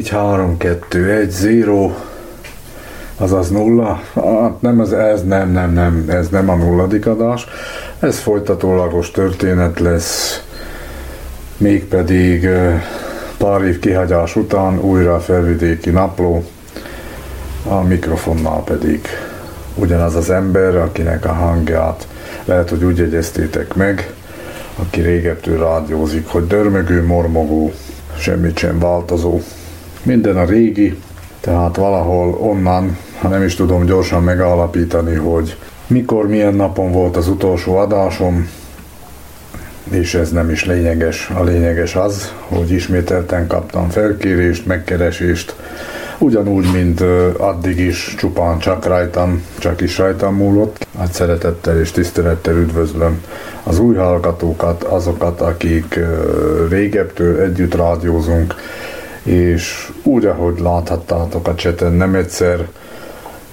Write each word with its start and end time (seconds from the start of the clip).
4, 0.00 0.08
3, 0.08 0.56
2, 0.56 1.10
1, 1.10 1.66
0, 1.66 1.94
azaz 3.16 3.50
nulla. 3.50 4.00
Hát 4.14 4.60
nem, 4.60 4.80
ez, 4.80 4.90
ez 4.90 5.24
nem, 5.24 5.50
nem, 5.50 5.72
nem, 5.72 6.04
ez 6.08 6.28
nem 6.28 6.48
a 6.48 6.54
nulladik 6.54 7.06
adás. 7.06 7.46
Ez 7.98 8.18
folytatólagos 8.18 9.10
történet 9.10 9.80
lesz, 9.80 10.44
mégpedig 11.56 12.48
pár 13.38 13.62
év 13.62 13.78
kihagyás 13.78 14.36
után 14.36 14.78
újra 14.80 15.14
a 15.14 15.20
felvidéki 15.20 15.90
napló, 15.90 16.44
a 17.68 17.82
mikrofonnál 17.82 18.62
pedig 18.64 19.08
ugyanaz 19.74 20.14
az 20.14 20.30
ember, 20.30 20.76
akinek 20.76 21.24
a 21.24 21.32
hangját 21.32 22.06
lehet, 22.44 22.70
hogy 22.70 22.84
úgy 22.84 22.98
jegyeztétek 22.98 23.74
meg, 23.74 24.12
aki 24.76 25.00
régettől 25.00 25.58
rádiózik, 25.58 26.26
hogy 26.26 26.46
dörmögő, 26.46 27.06
mormogó, 27.06 27.72
semmit 28.18 28.58
sem 28.58 28.78
változó. 28.78 29.40
Minden 30.02 30.36
a 30.36 30.44
régi, 30.44 30.96
tehát 31.40 31.76
valahol 31.76 32.36
onnan, 32.40 32.96
ha 33.18 33.28
nem 33.28 33.42
is 33.42 33.54
tudom 33.54 33.84
gyorsan 33.84 34.22
megállapítani, 34.22 35.14
hogy 35.14 35.56
mikor, 35.86 36.28
milyen 36.28 36.54
napon 36.54 36.92
volt 36.92 37.16
az 37.16 37.28
utolsó 37.28 37.76
adásom, 37.76 38.48
és 39.90 40.14
ez 40.14 40.30
nem 40.30 40.50
is 40.50 40.64
lényeges. 40.64 41.30
A 41.34 41.42
lényeges 41.42 41.96
az, 41.96 42.32
hogy 42.48 42.70
ismételten 42.70 43.46
kaptam 43.46 43.88
felkérést, 43.88 44.66
megkeresést, 44.66 45.54
ugyanúgy, 46.18 46.72
mint 46.72 47.00
addig 47.36 47.78
is 47.78 48.14
csupán 48.18 48.58
csak 48.58 48.86
rajtam, 48.86 49.42
csak 49.58 49.80
is 49.80 49.98
rajtam 49.98 50.34
múlott. 50.34 50.86
Hát 50.98 51.12
szeretettel 51.12 51.80
és 51.80 51.90
tisztelettel 51.90 52.56
üdvözlöm 52.56 53.24
az 53.62 53.78
új 53.78 53.96
hallgatókat, 53.96 54.82
azokat, 54.82 55.40
akik 55.40 55.98
régebtől 56.68 57.40
együtt 57.40 57.74
rádiózunk, 57.74 58.54
és 59.22 59.92
úgy, 60.02 60.24
ahogy 60.24 60.60
láthattátok 60.60 61.48
a 61.48 61.54
cseten, 61.54 61.92
nem 61.92 62.14
egyszer 62.14 62.68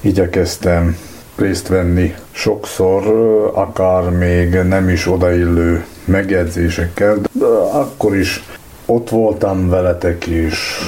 igyekeztem 0.02 0.98
részt 1.36 1.68
venni 1.68 2.16
sokszor, 2.32 3.04
akár 3.54 4.10
még 4.10 4.50
nem 4.54 4.90
is 4.90 5.08
odaillő 5.08 5.86
megjegyzésekkel, 6.06 7.18
de 7.32 7.46
akkor 7.72 8.16
is 8.16 8.44
ott 8.86 9.10
voltam 9.10 9.70
veletek, 9.70 10.26
és 10.26 10.80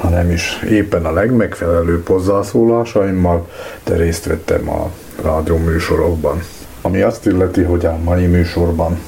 ha 0.00 0.08
nem 0.08 0.30
is 0.30 0.62
éppen 0.70 1.04
a 1.04 1.12
legmegfelelőbb 1.12 2.06
hozzászólásaimmal, 2.06 3.48
de 3.84 3.96
részt 3.96 4.24
vettem 4.24 4.68
a 4.68 4.90
rádió 5.22 5.56
műsorokban. 5.56 6.42
Ami 6.80 7.00
azt 7.00 7.26
illeti, 7.26 7.62
hogy 7.62 7.84
a 7.84 7.96
mai 8.04 8.26
műsorban 8.26 8.98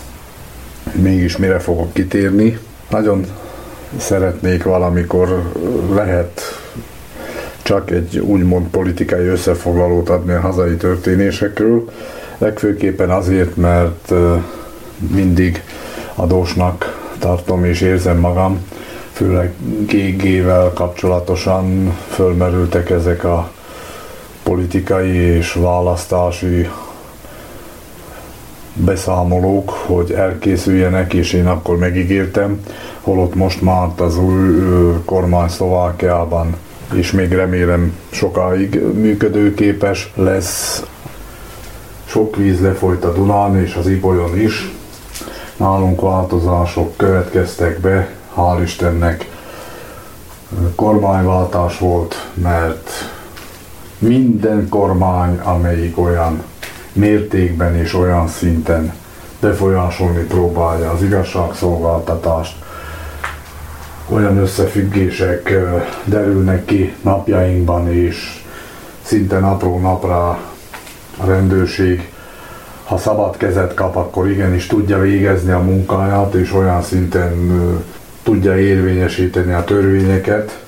mégis 0.92 1.36
mire 1.36 1.58
fogok 1.58 1.92
kitérni, 1.92 2.58
nagyon 2.90 3.26
szeretnék 3.96 4.62
valamikor 4.62 5.52
lehet 5.92 6.40
csak 7.62 7.90
egy 7.90 8.18
úgymond 8.18 8.66
politikai 8.66 9.26
összefoglalót 9.26 10.08
adni 10.08 10.32
a 10.32 10.40
hazai 10.40 10.76
történésekről, 10.76 11.90
legfőképpen 12.38 13.10
azért, 13.10 13.56
mert 13.56 14.12
mindig 15.10 15.62
adósnak 16.14 17.00
tartom 17.18 17.64
és 17.64 17.80
érzem 17.80 18.18
magam, 18.18 18.66
főleg 19.12 19.52
GG-vel 19.86 20.70
kapcsolatosan 20.74 21.96
fölmerültek 22.08 22.90
ezek 22.90 23.24
a 23.24 23.50
politikai 24.42 25.14
és 25.14 25.52
választási 25.52 26.68
beszámolók, 28.74 29.70
hogy 29.70 30.12
elkészüljenek, 30.12 31.12
és 31.12 31.32
én 31.32 31.46
akkor 31.46 31.78
megígértem, 31.78 32.60
holott 33.00 33.34
most 33.34 33.62
már 33.62 33.88
az 33.96 34.18
új 34.18 34.62
kormány 35.04 35.48
Szlovákiában 35.48 36.56
és 36.94 37.10
még 37.10 37.32
remélem 37.32 37.96
sokáig 38.10 38.80
működőképes 38.82 40.12
lesz. 40.14 40.82
Sok 42.04 42.36
víz 42.36 42.60
lefolyt 42.60 43.04
a 43.04 43.12
Dunán 43.12 43.56
és 43.56 43.74
az 43.74 43.86
Ibolyon 43.86 44.40
is. 44.40 44.72
Nálunk 45.56 46.00
változások 46.00 46.96
következtek 46.96 47.80
be, 47.80 48.08
hál' 48.36 48.60
Istennek 48.62 49.30
kormányváltás 50.74 51.78
volt, 51.78 52.30
mert 52.34 52.90
minden 53.98 54.68
kormány, 54.68 55.38
amelyik 55.38 55.98
olyan 55.98 56.42
mértékben 56.92 57.76
és 57.76 57.94
olyan 57.94 58.28
szinten 58.28 58.92
befolyásolni 59.40 60.22
próbálja 60.22 60.90
az 60.90 61.02
igazságszolgáltatást, 61.02 62.56
olyan 64.08 64.36
összefüggések 64.36 65.52
derülnek 66.04 66.64
ki 66.64 66.94
napjainkban, 67.02 67.92
és 67.92 68.44
szinte 69.02 69.38
napról 69.38 69.80
napra 69.80 70.28
a 71.16 71.24
rendőrség, 71.24 72.10
ha 72.84 72.98
szabad 72.98 73.36
kezet 73.36 73.74
kap, 73.74 73.96
akkor 73.96 74.30
igenis 74.30 74.66
tudja 74.66 74.98
végezni 74.98 75.50
a 75.50 75.58
munkáját, 75.58 76.34
és 76.34 76.52
olyan 76.52 76.82
szinten 76.82 77.52
tudja 78.22 78.58
érvényesíteni 78.58 79.52
a 79.52 79.64
törvényeket, 79.64 80.62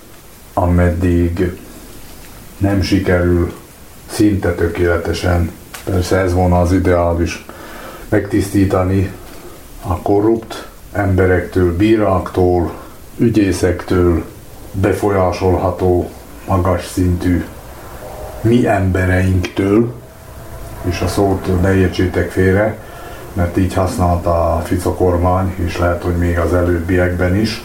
ameddig 0.55 1.59
nem 2.59 2.83
sikerül 2.83 3.53
szinte 4.11 4.55
tökéletesen, 4.55 5.51
persze 5.85 6.17
ez 6.17 6.33
volna 6.33 6.61
az 6.61 6.73
ideális, 6.73 7.45
megtisztítani 8.09 9.13
a 9.87 9.97
korrupt 9.97 10.69
emberektől, 10.93 11.77
bíráktól, 11.77 12.73
ügyészektől 13.17 14.25
befolyásolható 14.73 16.11
magas 16.47 16.87
szintű 16.87 17.45
mi 18.41 18.67
embereinktől, 18.67 19.93
és 20.83 21.01
a 21.01 21.09
szót 21.09 21.61
ne 21.63 21.75
értsétek 21.75 22.31
félre, 22.31 22.79
mert 23.33 23.57
így 23.57 23.75
használta 23.75 24.55
a 24.55 24.61
Fico 24.61 24.95
kormány, 24.95 25.55
és 25.65 25.79
lehet, 25.79 26.03
hogy 26.03 26.17
még 26.17 26.39
az 26.39 26.55
előbbiekben 26.55 27.37
is. 27.37 27.65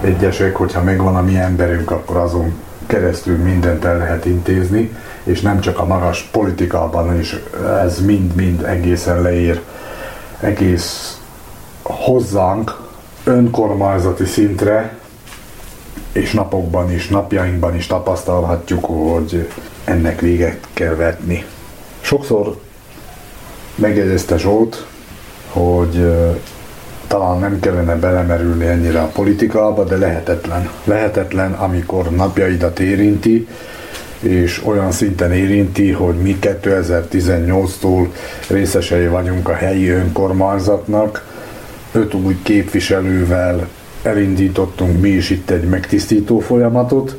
Egyesek, 0.00 0.56
hogyha 0.56 0.82
megvan 0.82 1.16
a 1.16 1.22
mi 1.22 1.36
emberünk, 1.36 1.90
akkor 1.90 2.16
azon 2.16 2.54
keresztül 2.86 3.36
mindent 3.36 3.84
el 3.84 3.98
lehet 3.98 4.24
intézni, 4.24 4.96
és 5.24 5.40
nem 5.40 5.60
csak 5.60 5.78
a 5.78 5.84
magas 5.84 6.22
politikában 6.22 7.18
is, 7.18 7.36
ez 7.82 8.04
mind-mind 8.04 8.62
egészen 8.62 9.22
leér 9.22 9.60
egész 10.40 11.18
hozzánk, 11.82 12.76
önkormányzati 13.24 14.24
szintre, 14.24 14.98
és 16.12 16.32
napokban 16.32 16.92
is, 16.92 17.08
napjainkban 17.08 17.76
is 17.76 17.86
tapasztalhatjuk, 17.86 18.84
hogy 18.84 19.48
ennek 19.84 20.20
véget 20.20 20.66
kell 20.72 20.94
vetni. 20.94 21.44
Sokszor 22.00 22.56
megjegyezte 23.74 24.38
Zsolt, 24.38 24.86
hogy 25.48 26.14
talán 27.06 27.38
nem 27.38 27.60
kellene 27.60 27.94
belemerülni 27.96 28.66
ennyire 28.66 29.00
a 29.00 29.06
politikába, 29.06 29.84
de 29.84 29.96
lehetetlen. 29.96 30.70
Lehetetlen, 30.84 31.52
amikor 31.52 32.10
napjaidat 32.10 32.78
érinti, 32.78 33.48
és 34.24 34.62
olyan 34.64 34.92
szinten 34.92 35.32
érinti, 35.32 35.90
hogy 35.90 36.14
mi 36.14 36.38
2018-tól 36.40 38.06
részesei 38.48 39.06
vagyunk 39.06 39.48
a 39.48 39.54
helyi 39.54 39.88
önkormányzatnak, 39.88 41.32
öt 41.92 42.14
új 42.14 42.36
képviselővel 42.42 43.68
elindítottunk 44.02 45.00
mi 45.00 45.08
is 45.08 45.30
itt 45.30 45.50
egy 45.50 45.64
megtisztító 45.64 46.38
folyamatot, 46.38 47.16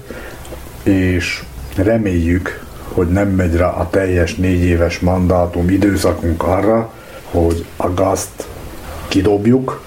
és 0.83 1.43
reméljük, 1.75 2.63
hogy 2.87 3.07
nem 3.07 3.29
megy 3.29 3.55
rá 3.55 3.67
a 3.67 3.89
teljes 3.89 4.35
négy 4.35 4.63
éves 4.63 4.99
mandátum 4.99 5.69
időszakunk 5.69 6.43
arra, 6.43 6.91
hogy 7.31 7.65
a 7.75 7.93
gazt 7.93 8.47
kidobjuk, 9.07 9.83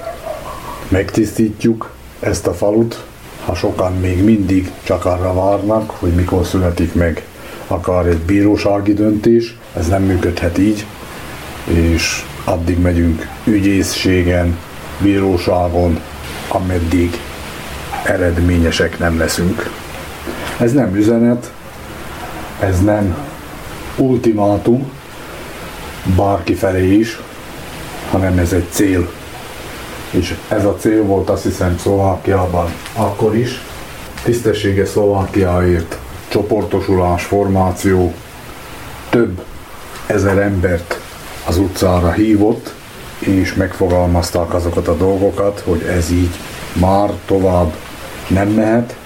megtisztítjuk 0.89 1.91
ezt 2.21 2.47
a 2.47 2.55
falut, 2.55 3.05
ha 3.49 3.55
sokan 3.55 3.93
még 3.93 4.25
mindig 4.25 4.73
csak 4.83 5.05
arra 5.05 5.35
várnak, 5.35 5.91
hogy 5.91 6.11
mikor 6.11 6.47
születik 6.47 6.95
meg 6.95 7.23
akár 7.67 8.07
egy 8.07 8.19
bírósági 8.19 8.93
döntés, 8.93 9.57
ez 9.77 9.87
nem 9.87 10.03
működhet 10.03 10.59
így, 10.59 10.87
és 11.65 12.25
addig 12.45 12.79
megyünk 12.79 13.29
ügyészségen, 13.45 14.59
bíróságon, 14.99 16.01
ameddig 16.49 17.21
eredményesek 18.05 18.99
nem 18.99 19.19
leszünk. 19.19 19.71
Ez 20.59 20.73
nem 20.73 20.97
üzenet, 20.97 21.53
ez 22.61 22.81
nem 22.81 23.17
ultimátum 23.97 24.91
bárki 26.17 26.55
felé 26.55 26.99
is, 26.99 27.21
hanem 28.11 28.39
ez 28.39 28.53
egy 28.53 28.67
cél. 28.71 29.11
És 30.11 30.37
ez 30.49 30.65
a 30.65 30.77
cél 30.77 31.03
volt 31.03 31.31
azt 31.31 31.43
hiszem 31.43 31.79
Szlovákiában 31.79 32.73
akkor 32.93 33.37
is. 33.37 33.63
Tisztessége 34.23 34.87
Szlovákiáért 34.87 35.99
csoportosulás, 36.29 37.25
formáció 37.25 38.15
több 39.11 39.43
ezer 40.07 40.39
embert 40.39 41.01
az 41.47 41.59
utcára 41.59 42.13
hívott, 42.13 42.75
és 43.19 43.55
megfogalmazták 43.55 44.55
azokat 44.55 44.89
a 44.89 44.97
dolgokat, 44.97 45.63
hogy 45.65 45.83
ez 45.83 46.11
így 46.11 46.35
már 46.73 47.11
tovább 47.27 47.75
nem 48.29 48.49
mehet, 48.49 48.97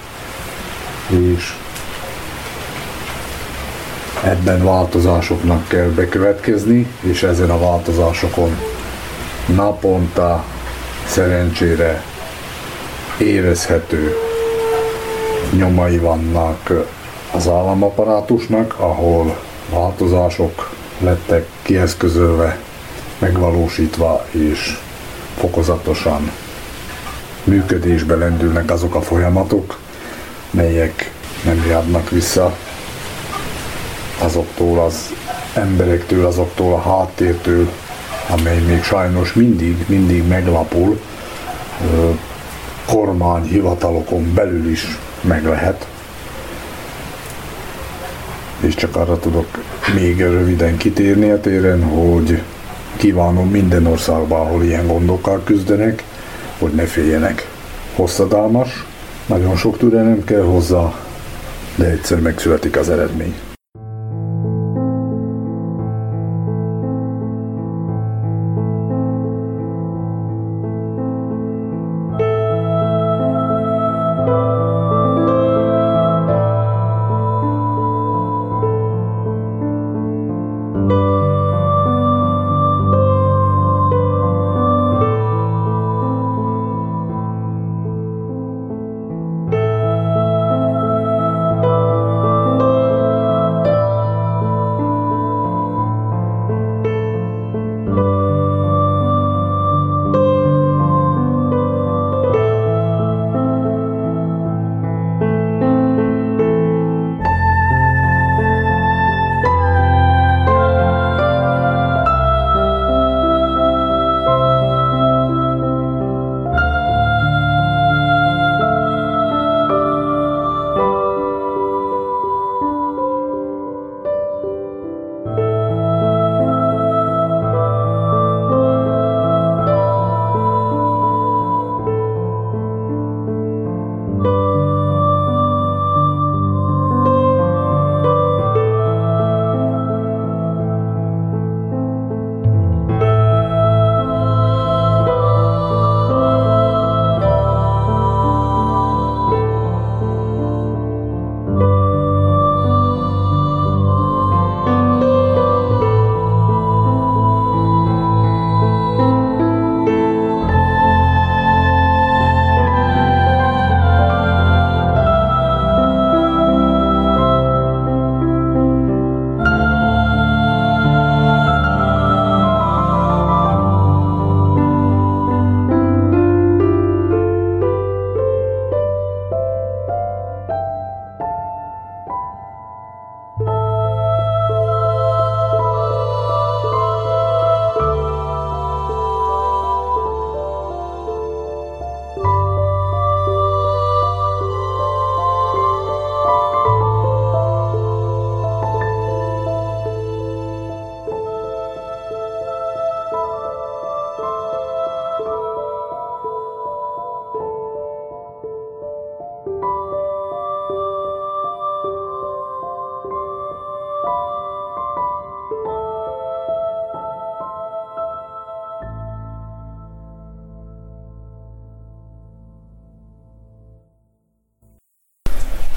és 1.08 1.56
ebben 4.25 4.64
változásoknak 4.64 5.69
kell 5.69 5.88
bekövetkezni, 5.88 6.87
és 7.00 7.22
ezen 7.22 7.50
a 7.50 7.58
változásokon 7.58 8.56
naponta 9.46 10.44
szerencsére 11.06 12.02
érezhető 13.19 14.16
nyomai 15.56 15.99
vannak 15.99 16.70
az 17.32 17.49
államaparátusnak, 17.49 18.75
ahol 18.78 19.37
változások 19.70 20.70
lettek 20.99 21.46
kieszközölve, 21.62 22.58
megvalósítva 23.19 24.26
és 24.31 24.78
fokozatosan 25.38 26.31
működésbe 27.44 28.15
lendülnek 28.15 28.70
azok 28.70 28.94
a 28.94 29.03
folyamatok, 29.03 29.79
melyek 30.50 31.12
nem 31.44 31.65
járnak 31.69 32.10
vissza 32.10 32.56
azoktól 34.19 34.79
az 34.84 35.15
emberektől, 35.55 36.27
azoktól 36.27 36.72
a 36.72 36.81
háttértől, 36.81 37.70
amely 38.29 38.58
még 38.58 38.82
sajnos 38.82 39.32
mindig, 39.32 39.84
mindig 39.88 40.26
meglapul, 40.29 41.00
kormányhivatalokon 42.86 44.34
belül 44.34 44.69
is 44.69 44.98
meg 45.20 45.44
lehet. 45.44 45.86
És 48.60 48.74
csak 48.74 48.96
arra 48.96 49.19
tudok 49.19 49.46
még 49.94 50.20
röviden 50.20 50.76
kitérni 50.76 51.31
a 51.31 51.41
téren, 51.41 51.82
hogy 51.82 52.43
kívánom 52.96 53.50
minden 53.50 53.86
országban, 53.86 54.41
ahol 54.41 54.64
ilyen 54.64 54.86
gondokkal 54.86 55.43
küzdenek, 55.44 56.05
hogy 56.58 56.72
ne 56.72 56.84
féljenek. 56.84 57.48
Hosszadalmas, 57.94 58.84
nagyon 59.26 59.56
sok 59.56 59.79
türelem 59.79 60.24
kell 60.24 60.43
hozzá, 60.43 60.94
de 61.74 61.84
egyszer 61.84 62.20
megszületik 62.20 62.76
az 62.76 62.91
eredmény. 62.91 63.52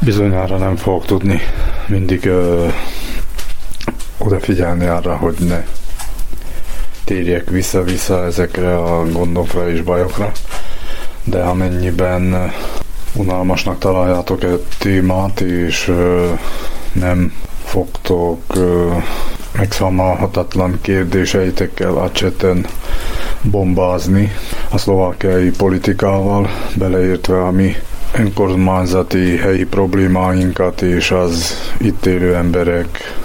Bizonyára 0.05 0.57
nem 0.57 0.75
fogok 0.75 1.05
tudni 1.05 1.39
mindig 1.87 2.25
ö, 2.25 2.67
odafigyelni 4.17 4.85
arra, 4.85 5.15
hogy 5.15 5.35
ne 5.39 5.65
térjek 7.03 7.49
vissza-vissza 7.49 8.25
ezekre 8.25 8.77
a 8.77 9.05
gondokra 9.11 9.69
és 9.69 9.81
bajokra, 9.81 10.31
de 11.23 11.41
amennyiben 11.41 12.51
unalmasnak 13.13 13.79
találjátok 13.79 14.43
egy 14.43 14.63
témát, 14.77 15.41
és 15.41 15.87
ö, 15.87 16.31
nem 16.93 17.33
fogtok 17.63 18.41
ö, 18.55 18.91
megszámolhatatlan 19.57 20.79
kérdéseitekkel 20.81 21.97
a 21.97 22.11
cseten 22.11 22.65
bombázni 23.41 24.31
a 24.69 24.77
szlovákiai 24.77 25.49
politikával, 25.49 26.49
beleértve 26.75 27.43
a 27.43 27.51
mi 27.51 27.75
önkormányzati 28.17 29.37
helyi 29.37 29.65
problémáinkat 29.65 30.81
és 30.81 31.11
az 31.11 31.53
itt 31.77 32.05
élő 32.05 32.35
emberek 32.35 33.15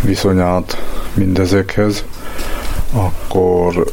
viszonyát 0.00 0.82
mindezekhez, 1.14 2.04
akkor 2.92 3.84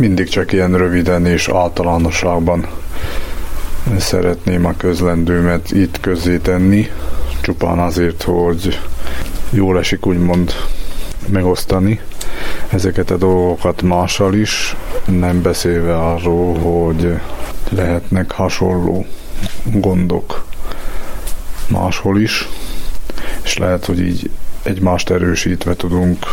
mindig 0.00 0.28
csak 0.28 0.52
ilyen 0.52 0.76
röviden 0.76 1.26
és 1.26 1.48
általánosságban 1.48 2.66
szeretném 3.98 4.64
a 4.64 4.76
közlendőmet 4.76 5.70
itt 5.70 6.00
közzé 6.00 6.36
tenni, 6.36 6.88
csupán 7.40 7.78
azért, 7.78 8.22
hogy 8.22 8.80
jól 9.50 9.78
esik 9.78 10.06
úgymond 10.06 10.52
megosztani 11.26 12.00
ezeket 12.68 13.10
a 13.10 13.16
dolgokat 13.16 13.82
mással 13.82 14.34
is, 14.34 14.76
nem 15.04 15.42
beszélve 15.42 15.96
arról, 15.96 16.58
hogy 16.58 17.14
lehetnek 17.70 18.32
hasonló 18.32 19.06
gondok 19.64 20.46
máshol 21.68 22.20
is, 22.20 22.48
és 23.42 23.58
lehet, 23.58 23.84
hogy 23.84 24.00
így 24.00 24.30
egymást 24.62 25.10
erősítve 25.10 25.74
tudunk 25.74 26.26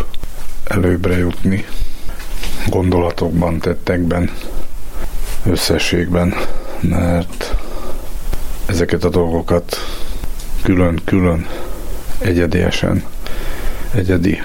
előbbre 0.64 1.18
jutni 1.18 1.66
gondolatokban, 2.68 3.60
tettekben, 3.60 4.32
összességben, 5.46 6.34
mert 6.80 7.56
ezeket 8.66 9.04
a 9.04 9.10
dolgokat 9.10 9.78
külön-külön 10.62 11.48
egyediesen, 12.18 13.04
egyedi 13.94 14.42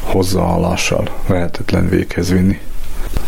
hozzáállással 0.00 1.10
lehetetlen 1.26 1.88
véghez 1.88 2.30
vinni. 2.30 2.60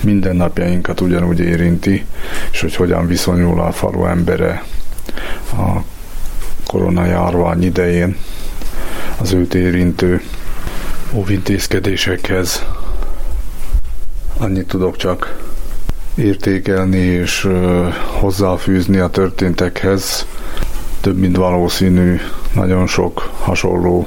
Minden 0.08 0.36
napjainkat 0.36 1.00
ugyanúgy 1.00 1.40
érinti, 1.40 2.04
és 2.52 2.60
hogy 2.60 2.74
hogyan 2.74 3.06
viszonyul 3.06 3.60
a 3.60 3.72
falu 3.72 4.04
embere 4.04 4.64
a 5.52 5.82
koronajárvány 6.66 7.62
idején 7.62 8.16
az 9.20 9.32
őt 9.32 9.54
érintő 9.54 10.22
óvintézkedésekhez. 11.12 12.64
Annyit 14.38 14.66
tudok 14.66 14.96
csak 14.96 15.42
értékelni 16.14 16.98
és 16.98 17.48
hozzáfűzni 18.20 18.98
a 18.98 19.08
történtekhez. 19.08 20.26
Több 21.00 21.18
mint 21.18 21.36
valószínű, 21.36 22.20
nagyon 22.54 22.86
sok 22.86 23.30
hasonló 23.40 24.06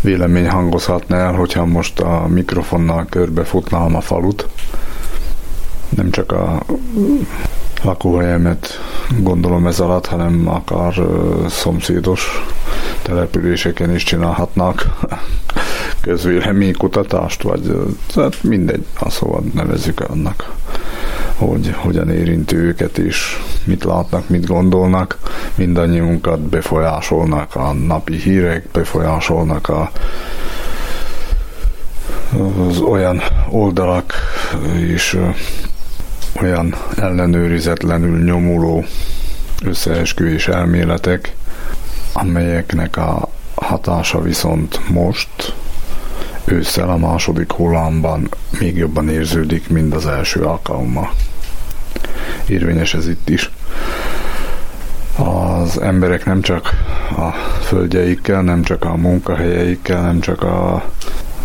vélemény 0.00 0.48
hangozhatna 0.48 1.16
el, 1.16 1.32
hogyha 1.32 1.64
most 1.64 2.00
a 2.00 2.26
mikrofonnal 2.28 3.06
körbefutnám 3.10 3.94
a 3.94 4.00
falut. 4.00 4.48
Nem 5.88 6.10
csak 6.10 6.32
a 6.32 6.62
lakóhelyemet 7.82 8.80
gondolom 9.18 9.66
ez 9.66 9.80
alatt, 9.80 10.06
hanem 10.06 10.48
akár 10.48 10.94
szomszédos 11.48 12.44
településeken 13.02 13.94
is 13.94 14.02
csinálhatnak 14.02 14.96
közvéleménykutatást, 16.00 17.42
vagy 17.42 17.76
tehát 18.14 18.42
mindegy, 18.42 18.86
szóval 19.08 19.42
nevezzük 19.54 20.00
annak, 20.00 20.52
hogy 21.36 21.74
hogyan 21.76 22.10
érinti 22.10 22.56
őket 22.56 22.98
is, 22.98 23.40
mit 23.64 23.84
látnak, 23.84 24.28
mit 24.28 24.46
gondolnak, 24.46 25.18
mindannyiunkat 25.54 26.40
befolyásolnak 26.40 27.54
a 27.54 27.72
napi 27.72 28.16
hírek, 28.16 28.68
befolyásolnak 28.72 29.68
a 29.68 29.90
az 32.68 32.80
olyan 32.80 33.22
oldalak 33.50 34.12
és 34.76 35.18
olyan 36.40 36.74
ellenőrizetlenül 36.96 38.24
nyomuló 38.24 38.84
összeesküvés 39.64 40.48
elméletek, 40.48 41.34
amelyeknek 42.12 42.96
a 42.96 43.28
hatása 43.54 44.20
viszont 44.20 44.88
most 44.88 45.54
ősszel 46.44 46.90
a 46.90 46.96
második 46.96 47.52
hullámban 47.52 48.28
még 48.58 48.76
jobban 48.76 49.08
érződik, 49.08 49.68
mint 49.68 49.94
az 49.94 50.06
első 50.06 50.40
alkalommal. 50.40 51.10
Érvényes 52.46 52.94
ez 52.94 53.08
itt 53.08 53.28
is. 53.28 53.50
Az 55.16 55.80
emberek 55.80 56.24
nem 56.24 56.40
csak 56.40 56.70
a 57.16 57.30
földjeikkel, 57.62 58.42
nem 58.42 58.62
csak 58.62 58.84
a 58.84 58.96
munkahelyeikkel, 58.96 60.02
nem 60.02 60.20
csak 60.20 60.42
a 60.42 60.84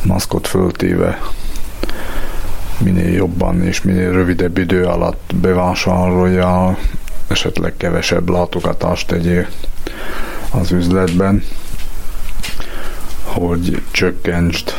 maszkot 0.03 0.48
föltéve 0.48 1.19
minél 2.79 3.13
jobban 3.13 3.63
és 3.63 3.81
minél 3.81 4.12
rövidebb 4.12 4.57
idő 4.57 4.86
alatt 4.86 5.31
bevásárolja, 5.36 6.77
esetleg 7.27 7.74
kevesebb 7.77 8.29
látogatást 8.29 9.07
tegyél 9.07 9.48
az 10.51 10.71
üzletben, 10.71 11.43
hogy 13.24 13.81
csökkentsd 13.91 14.74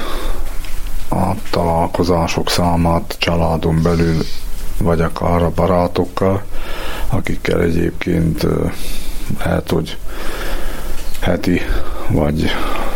a 1.09 1.35
találkozások 1.51 2.51
számát 2.51 3.17
családon 3.19 3.83
belül, 3.83 4.23
vagy 4.79 5.01
akár 5.01 5.43
a 5.43 5.51
barátokkal, 5.55 6.43
akikkel 7.09 7.63
egyébként 7.63 8.47
lehet, 9.45 9.71
hogy 9.71 9.97
heti 11.21 11.61
vagy 12.09 12.51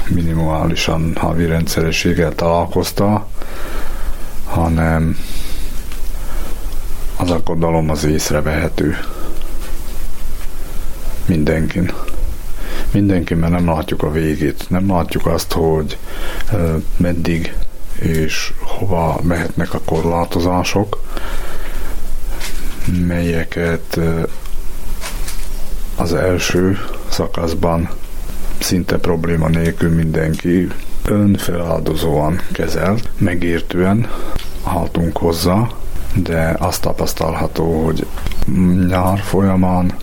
minimálisan 0.08 1.12
havi 1.16 1.46
rendszerességgel 1.46 2.34
találkozta, 2.34 3.26
hanem 4.44 5.18
az 7.16 7.30
aggodalom 7.30 7.90
az 7.90 8.04
észrevehető 8.04 8.96
mindenkin. 11.26 11.92
Mindenki, 12.90 13.34
mert 13.34 13.52
nem 13.52 13.66
látjuk 13.66 14.02
a 14.02 14.10
végét, 14.10 14.70
nem 14.70 14.90
látjuk 14.90 15.26
azt, 15.26 15.52
hogy 15.52 15.98
meddig 16.96 17.54
és 17.94 18.52
hova 18.60 19.20
mehetnek 19.22 19.74
a 19.74 19.80
korlátozások, 19.84 21.00
melyeket 23.06 24.00
az 25.96 26.14
első 26.14 26.78
szakaszban 27.08 27.90
szinte 28.58 28.98
probléma 28.98 29.48
nélkül 29.48 29.90
mindenki 29.90 30.68
önfeláldozóan 31.04 32.40
kezelt, 32.52 33.08
megértően 33.18 34.08
haltunk 34.62 35.16
hozzá, 35.16 35.68
de 36.14 36.56
azt 36.58 36.80
tapasztalható, 36.80 37.84
hogy 37.84 38.06
nyár 38.88 39.18
folyamán 39.18 39.94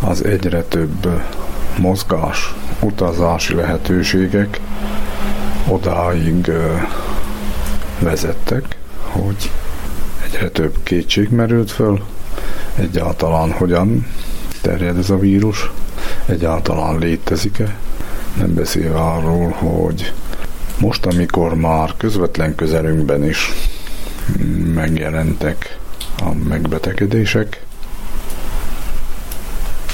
az 0.00 0.24
egyre 0.24 0.62
több 0.62 1.22
mozgás, 1.78 2.54
utazási 2.80 3.54
lehetőségek 3.54 4.60
odáig 5.68 6.50
vezettek, 7.98 8.76
hogy 9.02 9.50
egyre 10.24 10.48
több 10.48 10.76
kétség 10.82 11.30
merült 11.30 11.70
föl, 11.70 12.02
egyáltalán 12.74 13.52
hogyan 13.52 14.06
terjed 14.60 14.98
ez 14.98 15.10
a 15.10 15.18
vírus, 15.18 15.70
egyáltalán 16.26 16.98
létezik-e, 16.98 17.76
nem 18.38 18.54
beszélve 18.54 19.00
arról, 19.00 19.50
hogy 19.50 20.12
most, 20.78 21.06
amikor 21.06 21.54
már 21.54 21.94
közvetlen 21.96 22.54
közelünkben 22.54 23.24
is 23.24 23.52
megjelentek 24.74 25.78
a 26.18 26.32
megbetegedések, 26.48 27.62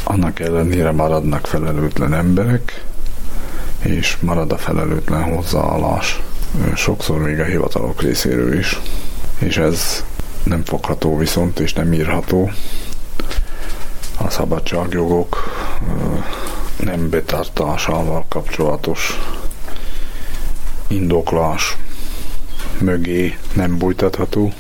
annak 0.04 0.40
ellenére 0.40 0.90
maradnak 0.90 1.46
felelőtlen 1.46 2.14
emberek, 2.14 2.84
és 3.78 4.16
marad 4.20 4.52
a 4.52 4.58
felelőtlen 4.58 5.22
hozzáállás, 5.22 6.20
sokszor 6.75 7.18
még 7.18 7.40
a 7.40 7.44
hivatalok 7.44 8.02
részéről 8.02 8.58
is. 8.58 8.80
És 9.38 9.56
ez 9.56 10.04
nem 10.42 10.64
fogható 10.64 11.16
viszont, 11.16 11.60
és 11.60 11.72
nem 11.72 11.92
írható. 11.92 12.50
A 14.18 14.30
szabadságjogok 14.30 15.37
nem 16.76 17.10
betartásával 17.10 18.25
kapcsolatos 18.28 19.18
indoklás 20.90 21.76
mögé 22.78 23.37
nem 23.54 23.78
bújtatható, 23.78 24.52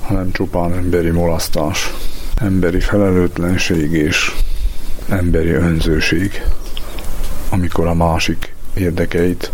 hanem 0.00 0.32
csupán 0.32 0.72
emberi 0.72 1.10
molasztás, 1.10 1.92
emberi 2.36 2.80
felelőtlenség 2.80 3.92
és 3.92 4.34
emberi 5.08 5.50
önzőség, 5.50 6.42
amikor 7.50 7.86
a 7.86 7.94
másik 7.94 8.54
érdekeit 8.74 9.52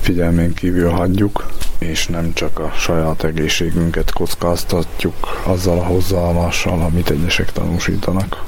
figyelmén 0.00 0.54
kívül 0.54 0.90
hagyjuk, 0.90 1.52
és 1.78 2.06
nem 2.06 2.32
csak 2.32 2.58
a 2.58 2.72
saját 2.76 3.24
egészségünket 3.24 4.12
kockáztatjuk 4.12 5.42
azzal 5.44 5.78
a 5.78 5.84
hozzáállással, 5.84 6.80
amit 6.80 7.10
egyesek 7.10 7.52
tanúsítanak. 7.52 8.44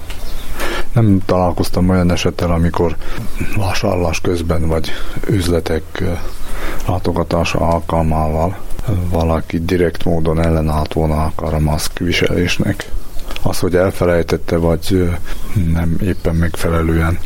Nem 0.93 1.21
találkoztam 1.25 1.89
olyan 1.89 2.11
esettel, 2.11 2.51
amikor 2.51 2.97
vásárlás 3.57 4.21
közben 4.21 4.69
vagy 4.69 4.93
üzletek 5.29 6.03
látogatása 6.87 7.59
alkalmával 7.59 8.57
valaki 9.11 9.65
direkt 9.65 10.05
módon 10.05 10.41
ellenállt 10.41 10.93
volna 10.93 11.25
akar 11.25 11.55
a 11.55 11.59
maszk 11.59 11.99
viselésnek. 11.99 12.91
Az, 13.43 13.59
hogy 13.59 13.77
elfelejtette, 13.77 14.57
vagy 14.57 15.13
nem 15.73 15.99
éppen 16.03 16.35
megfelelően 16.35 17.19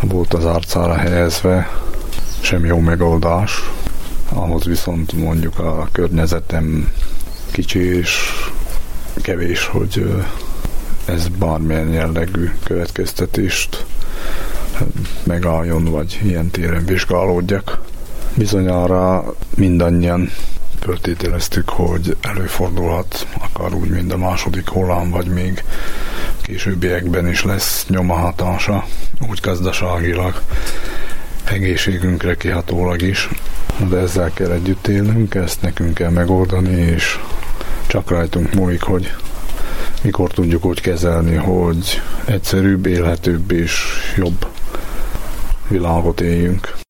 volt 0.00 0.34
az 0.34 0.44
arcára 0.44 0.94
helyezve, 0.94 1.70
sem 2.40 2.64
jó 2.64 2.78
megoldás. 2.78 3.70
Ahhoz 4.32 4.64
viszont 4.64 5.12
mondjuk 5.12 5.58
a 5.58 5.88
környezetem 5.92 6.92
kicsi 7.50 7.96
és 7.96 8.18
kevés, 9.22 9.66
hogy 9.66 10.24
ez 11.04 11.28
bármilyen 11.28 11.92
jellegű 11.92 12.50
következtetést 12.64 13.84
megálljon, 15.22 15.84
vagy 15.84 16.20
ilyen 16.22 16.50
téren 16.50 16.84
vizsgálódjak. 16.84 17.80
Bizonyára 18.36 19.34
mindannyian 19.54 20.30
föltételeztük, 20.80 21.68
hogy 21.68 22.16
előfordulhat, 22.20 23.26
akár 23.38 23.74
úgy, 23.74 23.88
mint 23.88 24.12
a 24.12 24.16
második 24.16 24.68
hullám, 24.68 25.10
vagy 25.10 25.26
még 25.26 25.64
későbbiekben 26.40 27.28
is 27.28 27.44
lesz 27.44 27.86
nyomahatása, 27.88 28.84
úgy 29.28 29.40
gazdaságilag, 29.42 30.42
egészségünkre 31.44 32.36
kihatólag 32.36 33.02
is. 33.02 33.28
De 33.88 33.96
ezzel 33.96 34.30
kell 34.34 34.50
együtt 34.50 34.86
élnünk, 34.86 35.34
ezt 35.34 35.62
nekünk 35.62 35.94
kell 35.94 36.10
megoldani, 36.10 36.80
és 36.80 37.18
csak 37.86 38.10
rajtunk 38.10 38.54
múlik, 38.54 38.82
hogy 38.82 39.14
mikor 40.02 40.30
tudjuk 40.30 40.64
úgy 40.64 40.80
kezelni, 40.80 41.34
hogy 41.34 42.02
egyszerűbb, 42.24 42.86
élhetőbb 42.86 43.50
és 43.50 43.82
jobb 44.16 44.46
világot 45.68 46.20
éljünk. 46.20 46.84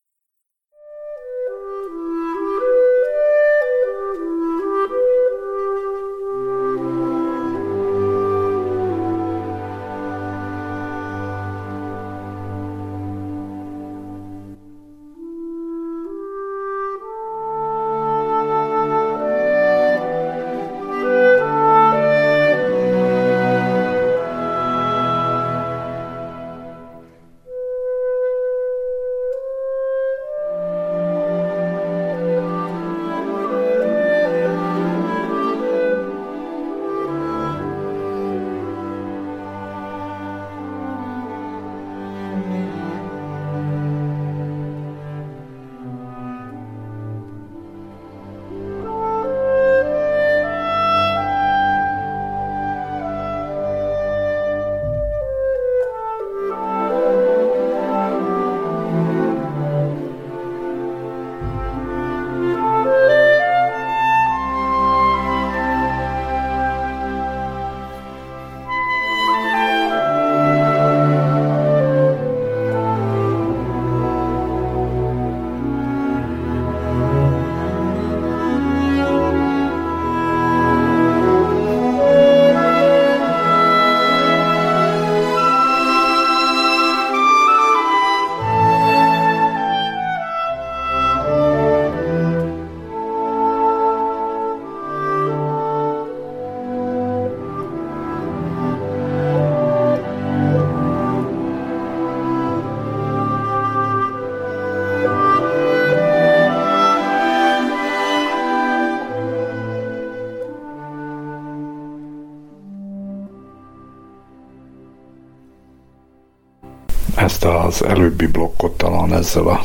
Az 117.66 117.84
előbbi 117.84 118.26
blokkot 118.26 118.76
talán 118.76 119.14
ezzel, 119.14 119.46
a, 119.48 119.60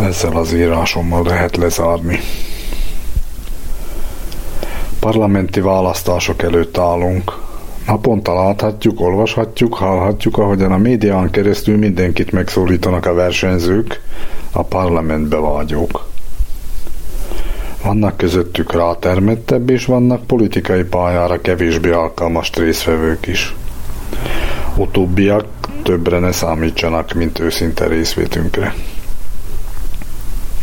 ezzel 0.00 0.36
az 0.36 0.52
írásommal 0.52 1.22
lehet 1.22 1.56
lezárni. 1.56 2.20
Parlamenti 5.00 5.60
választások 5.60 6.42
előtt 6.42 6.78
állunk. 6.78 7.46
Naponta 7.86 8.34
láthatjuk, 8.34 9.00
olvashatjuk, 9.00 9.74
hallhatjuk, 9.74 10.38
ahogyan 10.38 10.72
a 10.72 10.78
médián 10.78 11.30
keresztül 11.30 11.76
mindenkit 11.76 12.32
megszólítanak 12.32 13.06
a 13.06 13.14
versenyzők, 13.14 14.00
a 14.52 14.62
parlamentbe 14.62 15.36
vágyók. 15.36 16.06
Vannak 17.82 18.16
közöttük 18.16 18.72
rátermettebb, 18.72 19.70
és 19.70 19.84
vannak 19.84 20.26
politikai 20.26 20.82
pályára 20.82 21.40
kevésbé 21.40 21.90
alkalmas 21.90 22.50
részvevők 22.54 23.26
is. 23.26 23.54
Utóbbiak 24.76 25.57
többre 25.88 26.18
ne 26.18 26.32
számítsanak, 26.32 27.12
mint 27.12 27.38
őszinte 27.38 27.86
részvétünkre. 27.86 28.74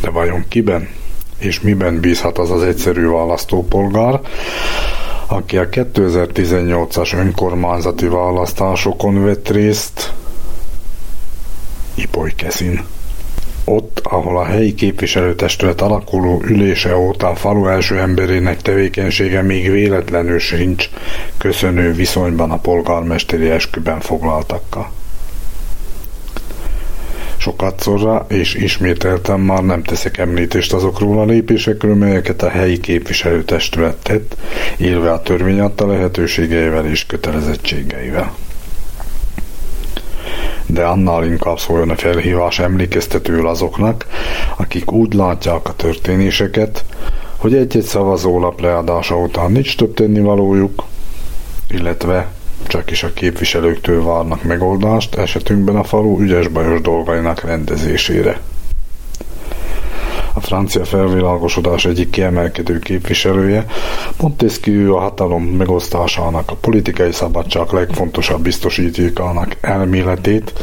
De 0.02 0.10
vajon 0.10 0.46
kiben 0.48 0.90
és 1.38 1.62
miben 1.62 2.00
bízhat 2.00 2.38
az 2.38 2.52
az 2.52 2.64
egyszerű 2.64 3.08
választópolgár, 3.08 4.20
aki 5.28 5.58
a 5.58 5.70
2018-as 5.70 7.18
önkormányzati 7.18 8.08
választásokon 8.08 9.24
vett 9.24 9.50
részt 9.50 10.14
Ipolykeszin. 11.94 12.84
Ott, 13.64 14.00
ahol 14.04 14.38
a 14.38 14.46
helyi 14.46 14.74
képviselőtestület 14.74 15.82
alakuló 15.82 16.42
ülése 16.44 16.98
óta 16.98 17.30
a 17.30 17.36
falu 17.36 17.68
első 17.68 18.00
emberének 18.00 18.62
tevékenysége 18.62 19.42
még 19.42 19.72
véletlenül 19.72 20.40
sincs 20.40 20.90
köszönő 21.38 21.94
viszonyban 21.94 22.52
a 22.52 22.58
polgármesteri 22.58 23.50
esküben 23.50 24.00
foglaltakkal. 24.00 24.92
Sokatszorra 27.46 28.26
és 28.30 28.54
ismételtem 28.54 29.40
már 29.40 29.64
nem 29.64 29.84
teszek 29.84 30.18
említést 30.18 30.74
azokról 30.74 31.20
a 31.20 31.26
lépésekről, 31.26 31.96
melyeket 31.96 32.42
a 32.42 32.50
helyi 32.50 32.80
képviselőtestület 32.80 33.96
tett, 33.96 34.38
élve 34.78 35.12
a 35.12 35.22
törvény 35.22 35.60
adta 35.60 35.88
lehetőségeivel 35.88 36.86
és 36.86 37.06
kötelezettségeivel. 37.06 38.36
De 40.66 40.86
annál 40.86 41.26
inkább 41.26 41.60
szóljon 41.60 41.90
a 41.90 41.96
felhívás 41.96 42.60
emlékeztetőül 42.60 43.48
azoknak, 43.48 44.06
akik 44.58 44.92
úgy 44.92 45.14
látják 45.14 45.68
a 45.70 45.76
történéseket, 45.76 46.86
hogy 47.38 47.56
egy-egy 47.56 47.84
szavazólap 47.84 48.62
leadása 48.62 49.18
után 49.18 49.52
nincs 49.52 49.78
több 49.78 49.94
tennivalójuk, 49.94 50.84
illetve 51.70 52.28
csak 52.68 52.92
is 52.92 53.04
a 53.04 53.14
képviselőktől 53.14 54.04
várnak 54.04 54.44
megoldást, 54.44 55.16
esetünkben 55.16 55.76
a 55.76 55.84
falu 55.84 56.22
ügyes-bajos 56.22 56.82
dolgainak 56.82 57.42
rendezésére. 57.42 58.40
A 60.34 60.40
francia 60.40 60.86
felvilágosodás 60.86 61.86
egyik 61.86 62.10
kiemelkedő 62.10 62.80
képviselője, 62.80 63.66
Montesquieu 64.20 64.96
a 64.96 65.00
hatalom 65.00 65.44
megosztásának, 65.44 66.52
a 66.52 66.56
politikai 66.56 67.12
szabadság 67.12 67.72
legfontosabb 67.72 68.42
biztosítékának 68.42 69.58
elméletét, 69.62 70.54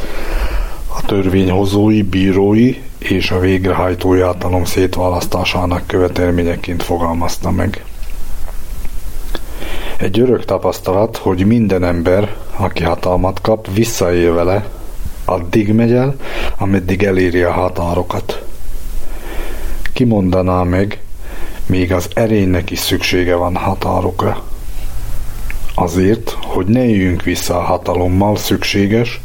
a 0.97 1.05
törvényhozói, 1.05 2.01
bírói 2.01 2.77
és 2.97 3.31
a 3.31 3.39
végrehajtói 3.39 4.19
hatalom 4.19 4.65
szétválasztásának 4.65 5.87
követelményeként 5.87 6.83
fogalmazta 6.83 7.51
meg. 7.51 7.83
Egy 10.03 10.19
örök 10.19 10.45
tapasztalat, 10.45 11.17
hogy 11.17 11.45
minden 11.45 11.83
ember, 11.83 12.35
aki 12.55 12.83
hatalmat 12.83 13.41
kap, 13.41 13.67
visszaél 13.73 14.33
vele, 14.33 14.67
addig 15.25 15.73
megy 15.73 15.91
el, 15.91 16.15
ameddig 16.57 17.03
eléri 17.03 17.41
a 17.41 17.51
határokat. 17.51 18.43
Ki 19.93 20.03
mondaná 20.03 20.63
meg, 20.63 21.01
még 21.65 21.93
az 21.93 22.07
erénynek 22.13 22.71
is 22.71 22.79
szüksége 22.79 23.35
van 23.35 23.55
határokra. 23.55 24.43
Azért, 25.75 26.37
hogy 26.41 26.65
ne 26.65 26.83
jöjjünk 26.83 27.23
vissza 27.23 27.57
a 27.57 27.63
hatalommal 27.63 28.35
szükséges, 28.35 29.21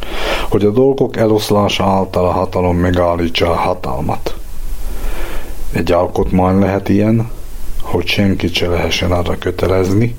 hogy 0.48 0.64
a 0.64 0.70
dolgok 0.70 1.16
eloszlása 1.16 1.84
által 1.84 2.24
a 2.24 2.32
hatalom 2.32 2.76
megállítsa 2.76 3.50
a 3.50 3.56
hatalmat. 3.56 4.36
Egy 5.72 5.92
alkotmány 5.92 6.58
lehet 6.58 6.88
ilyen, 6.88 7.30
hogy 7.88 8.06
senkit 8.06 8.54
se 8.54 8.68
lehessen 8.68 9.12
arra 9.12 9.38
kötelezni, 9.38 10.14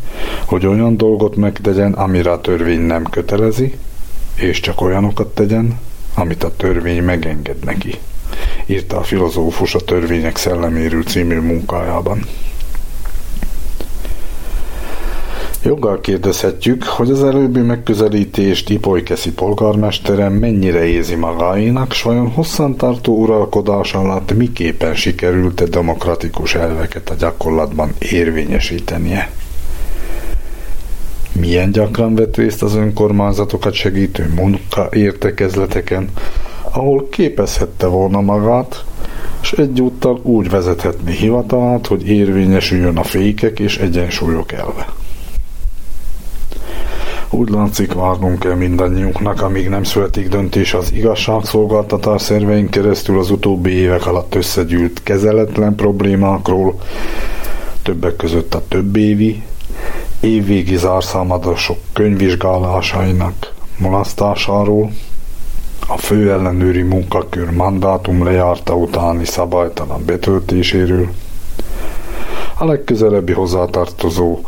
hogy 0.45 0.65
olyan 0.65 0.97
dolgot 0.97 1.35
megtegyen, 1.35 1.93
amire 1.93 2.31
a 2.31 2.41
törvény 2.41 2.81
nem 2.81 3.03
kötelezi, 3.03 3.73
és 4.35 4.59
csak 4.59 4.81
olyanokat 4.81 5.27
tegyen, 5.27 5.79
amit 6.13 6.43
a 6.43 6.55
törvény 6.55 7.03
megenged 7.03 7.63
neki, 7.65 7.95
írta 8.65 8.97
a 8.97 9.03
filozófus 9.03 9.75
a 9.75 9.79
Törvények 9.79 10.37
szelleméről 10.37 11.03
című 11.03 11.39
munkájában. 11.39 12.25
Joggal 15.63 15.99
kérdezhetjük, 16.01 16.83
hogy 16.83 17.09
az 17.09 17.23
előbbi 17.23 17.59
megközelítést 17.59 18.69
Ipolykeszi 18.69 19.31
polgármestere 19.31 20.29
mennyire 20.29 20.85
érzi 20.85 21.15
magáénak, 21.15 21.93
s 21.93 22.01
vajon 22.01 22.31
hosszantartó 22.31 23.17
uralkodás 23.17 23.93
alatt 23.93 24.33
miképpen 24.33 24.95
sikerült 24.95 25.61
a 25.61 25.67
demokratikus 25.67 26.55
elveket 26.55 27.09
a 27.09 27.15
gyakorlatban 27.15 27.93
érvényesítenie. 27.99 29.31
Milyen 31.31 31.71
gyakran 31.71 32.15
vett 32.15 32.35
részt 32.35 32.63
az 32.63 32.75
önkormányzatokat 32.75 33.73
segítő 33.73 34.31
munka 34.35 34.89
értekezleteken, 34.91 36.09
ahol 36.71 37.07
képezhette 37.09 37.87
volna 37.87 38.21
magát, 38.21 38.85
és 39.41 39.51
egyúttal 39.51 40.19
úgy 40.23 40.49
vezethetni 40.49 41.11
hivatalát, 41.11 41.87
hogy 41.87 42.07
érvényesüljön 42.07 42.97
a 42.97 43.03
fékek 43.03 43.59
és 43.59 43.77
egyensúlyok 43.77 44.51
elve. 44.51 44.87
Úgy 47.31 47.49
látszik, 47.49 47.93
várnunk 47.93 48.39
kell 48.39 48.55
mindannyiunknak, 48.55 49.41
amíg 49.41 49.69
nem 49.69 49.83
születik 49.83 50.29
döntés 50.29 50.73
az 50.73 50.91
igazságszolgáltatás 50.93 52.21
szerveink 52.21 52.69
keresztül 52.69 53.19
az 53.19 53.31
utóbbi 53.31 53.71
évek 53.71 54.05
alatt 54.05 54.35
összegyűlt 54.35 55.03
kezeletlen 55.03 55.75
problémákról, 55.75 56.79
többek 57.83 58.15
között 58.15 58.53
a 58.53 58.63
több 58.67 58.95
évi, 58.95 59.43
évvégi 60.19 60.77
zárszámadások 60.77 61.77
könyvvizsgálásainak 61.93 63.53
mulasztásáról, 63.77 64.91
a 65.87 65.97
főellenőri 65.97 66.81
munkakör 66.81 67.51
mandátum 67.51 68.23
lejárta 68.23 68.75
utáni 68.75 69.25
szabálytalan 69.25 70.05
betöltéséről, 70.05 71.09
a 72.57 72.65
legközelebbi 72.65 73.31
hozzátartozó 73.31 74.39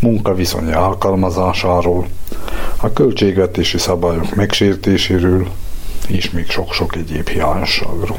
munkaviszony 0.00 0.72
alkalmazásáról, 0.72 2.06
a 2.76 2.92
költségvetési 2.92 3.78
szabályok 3.78 4.34
megsértéséről, 4.34 5.48
és 6.08 6.30
még 6.30 6.50
sok-sok 6.50 6.96
egyéb 6.96 7.28
hiányosságról. 7.28 8.18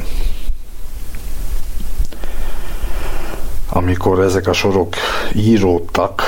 Amikor 3.68 4.20
ezek 4.20 4.46
a 4.46 4.52
sorok 4.52 4.94
íródtak, 5.34 6.22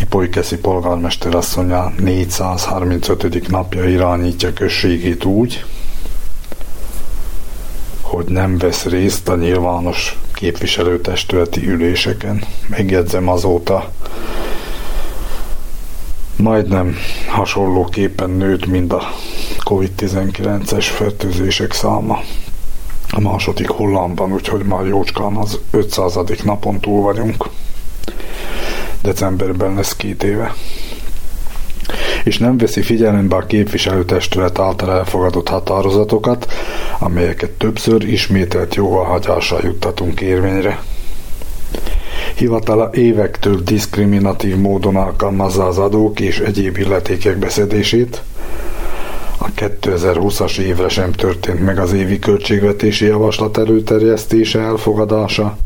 Ipolykeszi 0.00 0.56
polgármester 0.58 1.34
asszonya 1.34 1.92
435. 1.98 3.48
napja 3.48 3.84
irányítja 3.88 4.52
községét 4.52 5.24
úgy, 5.24 5.64
hogy 8.00 8.24
nem 8.24 8.58
vesz 8.58 8.84
részt 8.84 9.28
a 9.28 9.36
nyilvános 9.36 10.18
képviselőtestületi 10.32 11.68
üléseken. 11.68 12.44
Megjegyzem 12.68 13.28
azóta, 13.28 13.92
majdnem 16.38 16.96
hasonlóképpen 17.28 18.30
nőtt, 18.30 18.66
mint 18.66 18.92
a 18.92 19.02
COVID-19-es 19.64 20.86
fertőzések 20.90 21.72
száma 21.72 22.20
a 23.10 23.20
második 23.20 23.70
hullámban, 23.70 24.32
úgyhogy 24.32 24.64
már 24.64 24.86
jócskán 24.86 25.36
az 25.36 25.58
500. 25.70 26.18
napon 26.44 26.80
túl 26.80 27.02
vagyunk. 27.02 27.48
Decemberben 29.02 29.74
lesz 29.74 29.96
két 29.96 30.22
éve. 30.22 30.54
És 32.24 32.38
nem 32.38 32.58
veszi 32.58 32.82
figyelembe 32.82 33.36
a 33.36 33.46
képviselőtestület 33.46 34.58
által 34.58 34.92
elfogadott 34.92 35.48
határozatokat, 35.48 36.52
amelyeket 36.98 37.50
többször 37.50 38.04
ismételt 38.04 38.74
jóváhagyásra 38.74 39.58
juttatunk 39.62 40.20
érvényre. 40.20 40.82
Hivatala 42.38 42.90
évektől 42.92 43.60
diszkriminatív 43.62 44.56
módon 44.56 44.96
alkalmazza 44.96 45.66
az 45.66 45.78
adók 45.78 46.20
és 46.20 46.38
egyéb 46.38 46.76
illetékek 46.76 47.36
beszedését. 47.36 48.22
A 49.38 49.50
2020-as 49.56 50.58
évre 50.58 50.88
sem 50.88 51.12
történt 51.12 51.64
meg 51.64 51.78
az 51.78 51.92
évi 51.92 52.18
költségvetési 52.18 53.04
javaslat 53.04 53.58
előterjesztése, 53.58 54.60
elfogadása, 54.60 55.56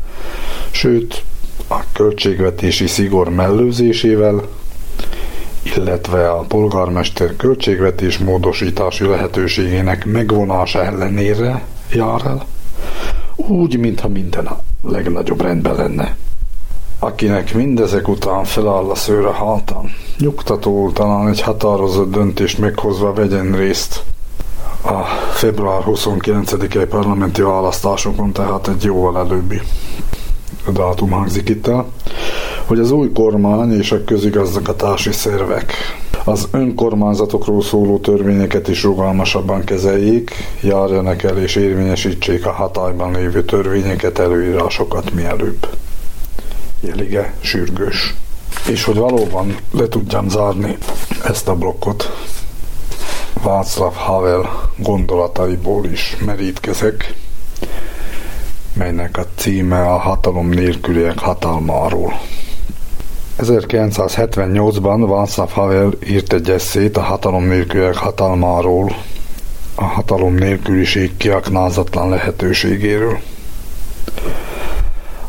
sőt, 0.71 1.23
a 1.67 1.79
költségvetési 1.93 2.87
szigor 2.87 3.29
mellőzésével, 3.29 4.47
illetve 5.75 6.29
a 6.29 6.45
polgármester 6.47 7.35
költségvetés 7.35 8.17
módosítási 8.17 9.05
lehetőségének 9.05 10.05
megvonása 10.05 10.83
ellenére 10.83 11.63
jár 11.91 12.21
el, 12.25 12.45
úgy, 13.35 13.79
mintha 13.79 14.07
minden 14.07 14.45
a 14.45 14.59
legnagyobb 14.81 15.41
rendben 15.41 15.75
lenne 15.75 16.15
akinek 17.03 17.53
mindezek 17.53 18.07
után 18.07 18.43
feláll 18.43 18.89
a 18.89 18.95
szőre 18.95 19.31
hátán. 19.31 19.91
Nyugtató 20.17 20.91
talán 20.91 21.27
egy 21.27 21.41
határozott 21.41 22.11
döntést 22.11 22.57
meghozva 22.57 23.13
vegyen 23.13 23.55
részt 23.55 24.03
a 24.81 25.03
február 25.33 25.81
29-i 25.85 26.85
parlamenti 26.89 27.41
választásokon, 27.41 28.31
tehát 28.31 28.67
egy 28.67 28.83
jóval 28.83 29.17
előbbi 29.17 29.61
dátum 30.73 31.09
hangzik 31.09 31.49
itt 31.49 31.67
el, 31.67 31.85
hogy 32.65 32.79
az 32.79 32.91
új 32.91 33.11
kormány 33.11 33.77
és 33.77 33.91
a 33.91 34.03
közigazgatási 34.03 35.11
szervek 35.11 35.73
az 36.23 36.47
önkormányzatokról 36.51 37.61
szóló 37.61 37.97
törvényeket 37.97 38.67
is 38.67 38.83
rugalmasabban 38.83 39.63
kezeljék, 39.63 40.31
járjanak 40.61 41.23
el 41.23 41.37
és 41.37 41.55
érvényesítsék 41.55 42.45
a 42.45 42.51
hatályban 42.51 43.11
lévő 43.11 43.43
törvényeket, 43.43 44.19
előírásokat 44.19 45.13
mielőbb 45.13 45.67
jelige 46.85 47.33
sürgős. 47.39 48.13
És 48.69 48.83
hogy 48.83 48.97
valóban 48.97 49.55
le 49.71 49.87
tudjam 49.87 50.29
zárni 50.29 50.77
ezt 51.23 51.47
a 51.47 51.55
blokkot, 51.55 52.11
Václav 53.43 53.95
Havel 53.95 54.49
gondolataiból 54.77 55.85
is 55.85 56.17
merítkezek, 56.25 57.13
melynek 58.73 59.17
a 59.17 59.25
címe 59.35 59.81
a 59.81 59.97
hatalom 59.97 60.49
nélküliek 60.49 61.19
hatalmáról. 61.19 62.19
1978-ban 63.37 65.05
Václav 65.07 65.51
Havel 65.51 65.91
írt 66.07 66.33
egy 66.33 66.49
eszét 66.49 66.97
a 66.97 67.01
hatalom 67.01 67.43
nélküliek 67.43 67.95
hatalmáról, 67.95 68.95
a 69.75 69.83
hatalom 69.83 70.33
nélküliség 70.33 71.17
kiaknázatlan 71.17 72.09
lehetőségéről. 72.09 73.19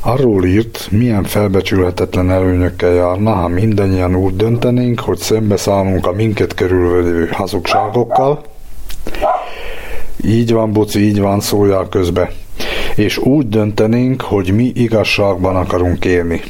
Arról 0.06 0.44
írt, 0.44 0.88
milyen 0.90 1.24
felbecsülhetetlen 1.24 2.30
előnyökkel 2.30 2.92
járna, 2.92 3.32
ha 3.32 3.48
mindannyian 3.48 4.16
úgy 4.16 4.36
döntenénk, 4.36 5.00
hogy 5.00 5.18
szembeszállunk 5.18 6.06
a 6.06 6.12
minket 6.12 6.54
körülvevő 6.54 7.28
hazugságokkal. 7.32 8.42
Így 10.24 10.52
van, 10.52 10.72
Buci, 10.72 11.00
így 11.00 11.20
van, 11.20 11.40
szóljál 11.40 11.88
közbe. 11.88 12.30
És 12.96 13.18
úgy 13.18 13.48
döntenénk, 13.48 14.22
hogy 14.22 14.54
mi 14.54 14.72
igazságban 14.74 15.56
akarunk 15.56 16.04
élni. 16.04 16.40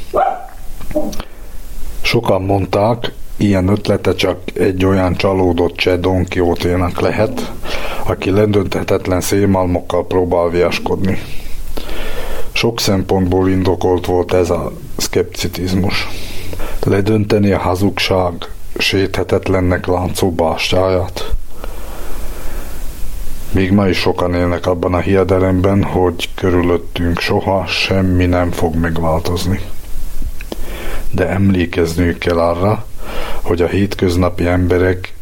Sokan 2.00 2.42
mondták, 2.42 3.12
ilyen 3.36 3.68
ötlete 3.68 4.14
csak 4.14 4.38
egy 4.54 4.84
olyan 4.84 5.14
csalódott 5.14 5.76
cseh 5.76 5.96
Don 5.96 6.26
lehet, 7.00 7.52
aki 8.06 8.30
lendönthetetlen 8.30 9.20
szélmalmokkal 9.20 10.06
próbál 10.06 10.48
viaskodni. 10.48 11.18
Sok 12.64 12.80
szempontból 12.80 13.50
indokolt 13.50 14.06
volt 14.06 14.32
ez 14.32 14.50
a 14.50 14.72
szkepticizmus. 14.96 16.08
Ledönteni 16.84 17.52
a 17.52 17.58
hazugság 17.58 18.32
séthetetlennek 18.78 19.86
láncú 19.86 20.30
bástyáját. 20.30 21.34
Még 23.50 23.72
ma 23.72 23.88
is 23.88 23.98
sokan 23.98 24.34
élnek 24.34 24.66
abban 24.66 24.94
a 24.94 24.98
hiedelemben, 24.98 25.82
hogy 25.82 26.28
körülöttünk 26.34 27.18
soha 27.18 27.66
semmi 27.66 28.26
nem 28.26 28.50
fog 28.50 28.74
megváltozni. 28.74 29.60
De 31.10 31.28
emlékeznünk 31.28 32.18
kell 32.18 32.38
arra, 32.38 32.86
hogy 33.42 33.62
a 33.62 33.66
hétköznapi 33.66 34.46
emberek 34.46 35.14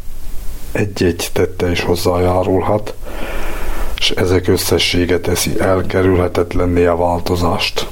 egy-egy 0.73 1.29
tette 1.33 1.71
is 1.71 1.81
hozzájárulhat, 1.81 2.95
és 4.03 4.11
ezek 4.11 4.49
összessége 4.49 5.19
teszi 5.19 5.61
elkerülhetetlenné 5.61 6.85
a 6.87 6.97
változást. 6.97 7.87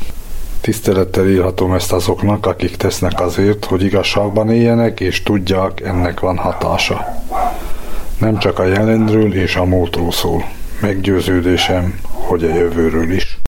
Tisztelettel 0.61 1.29
írhatom 1.29 1.73
ezt 1.73 1.93
azoknak, 1.93 2.47
akik 2.47 2.77
tesznek 2.77 3.21
azért, 3.21 3.65
hogy 3.65 3.83
igazságban 3.83 4.51
éljenek, 4.51 5.01
és 5.01 5.23
tudják, 5.23 5.81
ennek 5.81 6.21
van 6.21 6.37
hatása. 6.37 7.23
Nem 8.19 8.39
csak 8.39 8.59
a 8.59 8.65
jelenről 8.65 9.35
és 9.35 9.57
a 9.57 9.65
múltról 9.65 10.13
szól. 10.13 10.45
Meggyőződésem, 10.81 12.01
hogy 12.03 12.45
a 12.45 12.55
jövőről 12.55 13.11
is. 13.11 13.41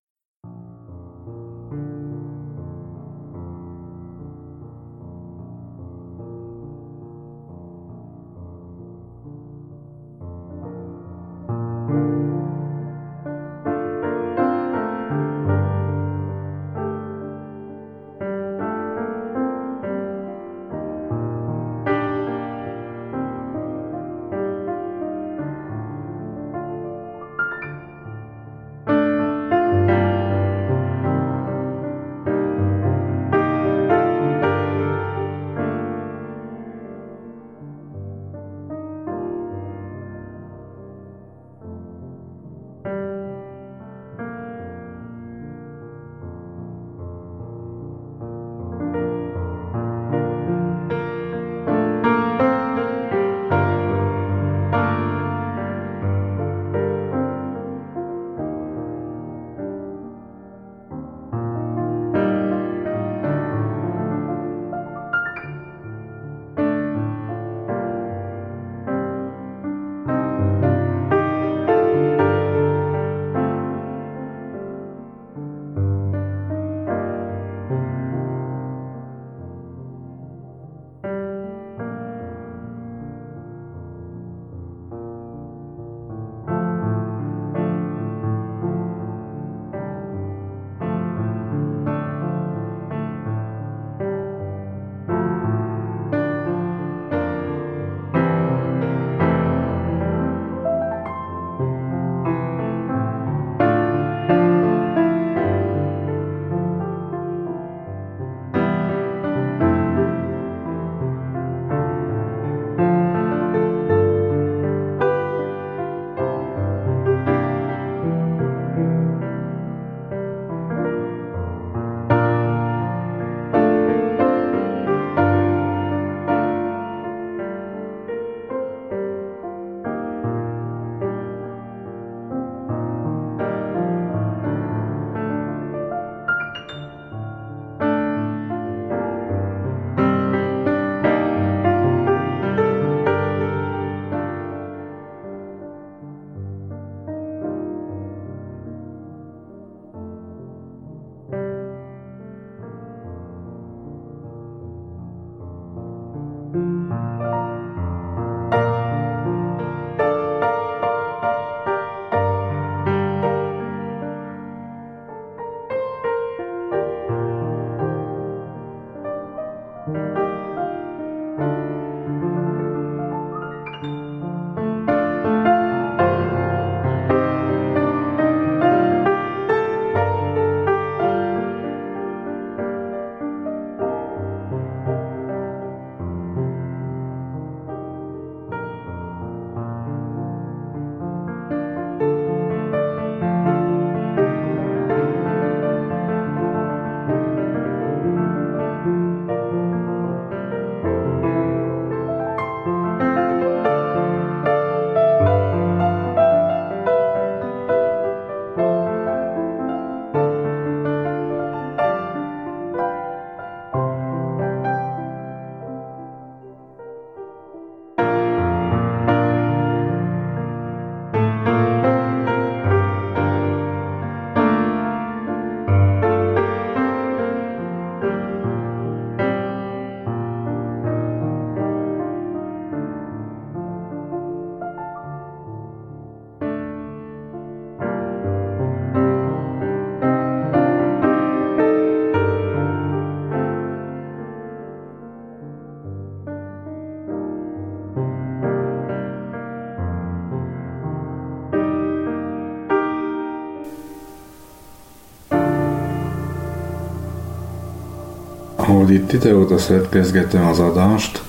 Ahogy 258.82 258.94
itt 258.94 259.12
ide-oda 259.12 259.58
szerkezgetem 259.58 260.46
az 260.46 260.58
adást, 260.58 261.22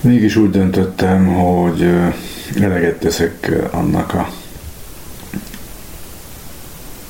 mégis 0.00 0.36
úgy 0.36 0.50
döntöttem, 0.50 1.26
hogy 1.26 1.90
eleget 2.60 2.98
teszek 2.98 3.52
annak 3.70 4.14
a 4.14 4.28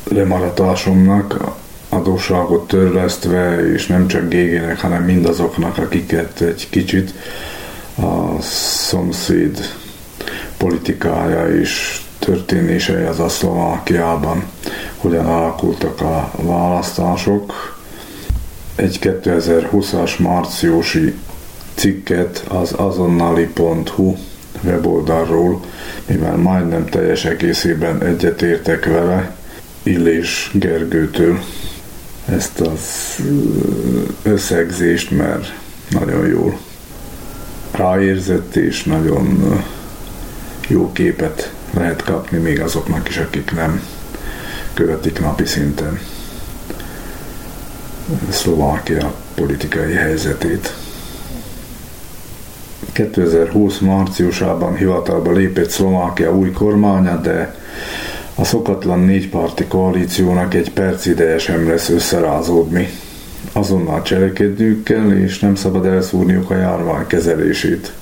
lemaradásomnak, 0.09 1.41
adósságot 1.89 2.69
törlesztve, 2.69 3.73
és 3.73 3.87
nem 3.87 4.07
csak 4.07 4.29
Gégének, 4.29 4.81
hanem 4.81 5.05
mindazoknak, 5.05 5.79
akiket 5.79 6.41
egy 6.41 6.69
kicsit 6.71 7.15
a 7.95 8.43
szomszéd 8.43 9.75
politikája 10.57 11.59
és 11.59 12.01
történései 12.19 13.05
az 13.05 13.21
a 13.21 13.29
Szlovákiában, 13.29 14.45
hogyan 14.97 15.27
alakultak 15.27 16.01
a 16.01 16.31
választások. 16.37 17.81
Egy 18.75 18.99
2020-as 19.03 20.19
márciusi 20.19 21.15
cikket 21.75 22.45
az 22.49 22.73
azonnali.hu 22.77 24.17
weboldalról, 24.63 25.61
mivel 26.07 26.37
majdnem 26.37 26.85
teljes 26.85 27.25
egészében 27.25 28.03
egyetértek 28.03 28.85
vele, 28.85 29.37
Illés 29.83 30.51
Gergőtől 30.55 31.39
ezt 32.25 32.61
az 32.61 32.81
összegzést, 34.23 35.11
mert 35.11 35.55
nagyon 35.89 36.27
jól 36.27 36.59
ráérzett 37.71 38.57
és 38.57 38.85
nagyon 38.85 39.55
jó 40.69 40.93
képet 40.93 41.53
lehet 41.71 42.03
kapni 42.03 42.39
még 42.39 42.61
azoknak 42.61 43.09
is, 43.09 43.17
akik 43.17 43.53
nem 43.55 43.83
követik 44.75 45.21
napi 45.21 45.45
szinten 45.45 46.01
Szlovákia 48.31 49.15
politikai 49.35 49.93
helyzetét. 49.93 50.75
2020 52.93 53.79
márciusában 53.79 54.77
hivatalba 54.77 55.33
lépett 55.33 55.71
Szlovákia 55.71 56.37
új 56.37 56.51
kormánya, 56.51 57.17
de 57.17 57.55
a 58.35 58.45
szokatlan 58.45 59.01
négyparti 59.01 59.65
koalíciónak 59.65 60.55
egy 60.55 60.73
perc 60.73 61.07
ideje 61.07 61.39
sem 61.39 61.69
lesz 61.69 61.89
összerázódni. 61.89 62.89
Azonnal 63.53 64.03
cselekedniük 64.03 64.83
kell, 64.83 65.11
és 65.11 65.39
nem 65.39 65.55
szabad 65.55 65.87
elszúrniuk 65.87 66.51
a 66.51 66.57
járvány 66.57 67.07
kezelését. 67.07 67.93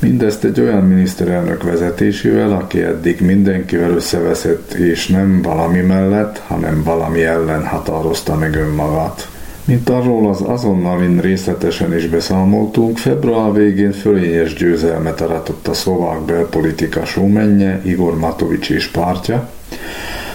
Mindezt 0.00 0.44
egy 0.44 0.60
olyan 0.60 0.84
miniszterelnök 0.84 1.62
vezetésével, 1.62 2.52
aki 2.52 2.82
eddig 2.82 3.20
mindenkivel 3.20 3.90
összeveszett, 3.90 4.72
és 4.72 5.06
nem 5.06 5.42
valami 5.42 5.80
mellett, 5.80 6.38
hanem 6.38 6.82
valami 6.82 7.22
ellen 7.22 7.66
határozta 7.66 8.36
meg 8.36 8.54
önmagát. 8.54 9.28
Mint 9.64 9.88
arról 9.88 10.28
az 10.28 10.42
azonnal 10.42 11.20
részletesen 11.20 11.96
is 11.96 12.06
beszámoltunk, 12.06 12.98
február 12.98 13.52
végén 13.52 13.92
fölényes 13.92 14.54
győzelmet 14.54 15.20
aratott 15.20 15.68
a 15.68 15.74
szlovák 15.74 16.20
belpolitika 16.20 17.04
sómenje 17.04 17.80
Igor 17.84 18.18
Matovics 18.18 18.70
és 18.70 18.86
pártja. 18.86 19.50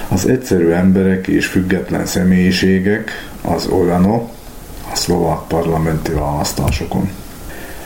Az 0.07 0.27
egyszerű 0.27 0.69
emberek 0.69 1.27
és 1.27 1.45
független 1.45 2.05
személyiségek, 2.05 3.11
az 3.41 3.67
Olano, 3.67 4.15
a 4.91 4.95
szlovák 4.95 5.39
parlamenti 5.47 6.11
választásokon. 6.11 7.09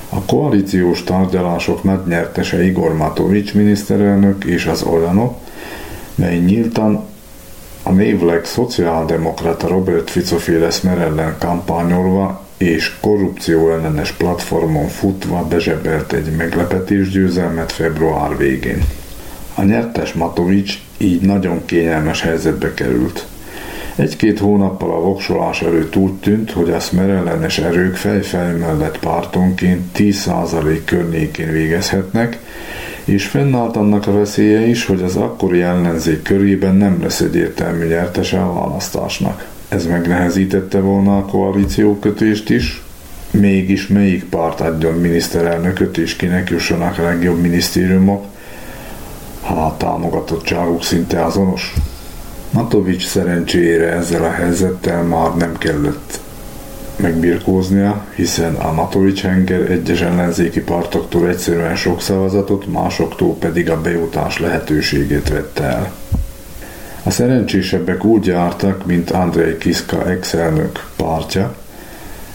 A 0.09 0.21
koalíciós 0.25 1.03
tárgyalások 1.03 1.83
nagy 1.83 2.07
nyertese 2.07 2.63
Igor 2.63 2.95
Matovics 2.95 3.53
miniszterelnök 3.53 4.43
és 4.43 4.65
az 4.65 4.83
Olano, 4.83 5.35
mely 6.15 6.37
nyíltan 6.37 7.05
a 7.83 7.91
névleg 7.91 8.45
szociáldemokrata 8.45 9.67
Robert 9.67 10.09
Fico 10.09 10.37
féle 10.37 10.67
ellen 10.83 11.35
kampányolva 11.39 12.45
és 12.57 12.95
korrupció 12.99 13.71
ellenes 13.71 14.11
platformon 14.11 14.87
futva 14.87 15.45
bezsebelt 15.49 16.13
egy 16.13 16.35
meglepetés 16.35 17.09
győzelmet 17.09 17.71
február 17.71 18.37
végén. 18.37 18.83
A 19.55 19.63
nyertes 19.63 20.13
Matovics 20.13 20.79
így 20.97 21.21
nagyon 21.21 21.65
kényelmes 21.65 22.21
helyzetbe 22.21 22.73
került. 22.73 23.27
Egy-két 23.99 24.39
hónappal 24.39 24.91
a 24.91 25.01
voksolás 25.01 25.61
előtt 25.61 25.95
úgy 25.95 26.13
tűnt, 26.13 26.51
hogy 26.51 26.69
a 26.69 26.79
szmerellenes 26.79 27.57
erők 27.57 27.95
fejfej 27.95 28.57
mellett 28.57 28.99
pártonként 28.99 29.97
10% 29.97 30.79
környékén 30.85 31.51
végezhetnek, 31.51 32.39
és 33.03 33.25
fennállt 33.25 33.75
annak 33.75 34.07
a 34.07 34.11
veszélye 34.11 34.67
is, 34.67 34.85
hogy 34.85 35.01
az 35.01 35.15
akkori 35.15 35.61
ellenzék 35.61 36.21
körében 36.21 36.75
nem 36.75 37.01
lesz 37.01 37.19
egyértelmű 37.19 37.85
nyertese 37.85 38.41
a 38.41 38.53
választásnak. 38.53 39.47
Ez 39.67 39.85
megnehezítette 39.85 40.79
volna 40.79 41.17
a 41.17 41.25
koalíciókötést 41.25 42.49
is, 42.49 42.81
mégis 43.31 43.87
melyik 43.87 44.23
párt 44.25 44.61
adjon 44.61 44.93
miniszterelnököt 44.93 45.97
és 45.97 46.15
kinek 46.15 46.49
jussanak 46.49 46.97
a 46.97 47.03
legjobb 47.03 47.41
minisztériumok, 47.41 48.25
ha 49.41 49.65
a 49.65 49.77
támogatottságuk 49.77 50.83
szinte 50.83 51.23
azonos. 51.25 51.73
Matovics 52.51 53.07
szerencsére 53.07 53.91
ezzel 53.91 54.23
a 54.23 54.31
helyzettel 54.31 55.03
már 55.03 55.35
nem 55.35 55.57
kellett 55.57 56.19
megbirkóznia, 56.95 58.05
hiszen 58.15 58.55
a 58.55 58.73
Matovics 58.73 59.21
henger 59.21 59.71
egyes 59.71 60.01
ellenzéki 60.01 60.61
pártoktól 60.61 61.27
egyszerűen 61.27 61.75
sok 61.75 62.01
szavazatot, 62.01 62.71
másoktól 62.71 63.35
pedig 63.35 63.69
a 63.69 63.81
bejutás 63.81 64.39
lehetőségét 64.39 65.29
vette 65.29 65.63
el. 65.63 65.91
A 67.03 67.09
szerencsésebbek 67.09 68.03
úgy 68.03 68.25
jártak, 68.25 68.85
mint 68.85 69.11
Andrei 69.11 69.57
Kiska 69.57 70.09
ex-elnök 70.09 70.85
pártja. 70.95 71.55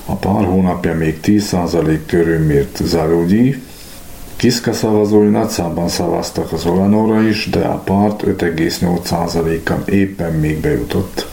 A 0.07 0.15
pár 0.15 0.45
hónapja 0.45 0.95
még 0.95 1.19
10% 1.23 1.99
körül 2.07 2.39
mért 2.39 2.81
Zarugyi. 2.85 3.63
Kiska 4.37 4.73
szavazói 4.73 5.29
nagyszámban 5.29 5.89
szavaztak 5.89 6.53
az 6.53 6.67
Olanóra 6.67 7.23
is, 7.23 7.49
de 7.51 7.61
a 7.61 7.79
párt 7.79 8.23
5,8%-kal 8.23 9.83
éppen 9.87 10.33
még 10.33 10.61
bejutott. 10.61 11.27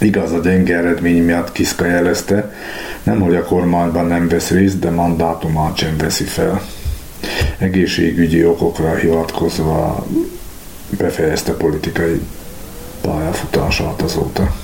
Igaz, 0.00 0.32
a 0.32 0.38
gyenge 0.38 0.76
eredmény 0.76 1.22
miatt 1.22 1.52
Kiszka 1.52 1.86
jelezte, 1.86 2.54
nem 3.02 3.20
hogy 3.20 3.34
a 3.34 3.44
kormányban 3.44 4.06
nem 4.06 4.28
vesz 4.28 4.50
részt, 4.50 4.78
de 4.78 4.90
mandátumát 4.90 5.76
sem 5.76 5.96
veszi 5.96 6.24
fel. 6.24 6.62
Egészségügyi 7.58 8.44
okokra 8.44 8.94
hivatkozva 8.94 10.06
befejezte 10.98 11.52
politikai 11.52 12.20
pályafutását 13.00 14.02
azóta. 14.02 14.54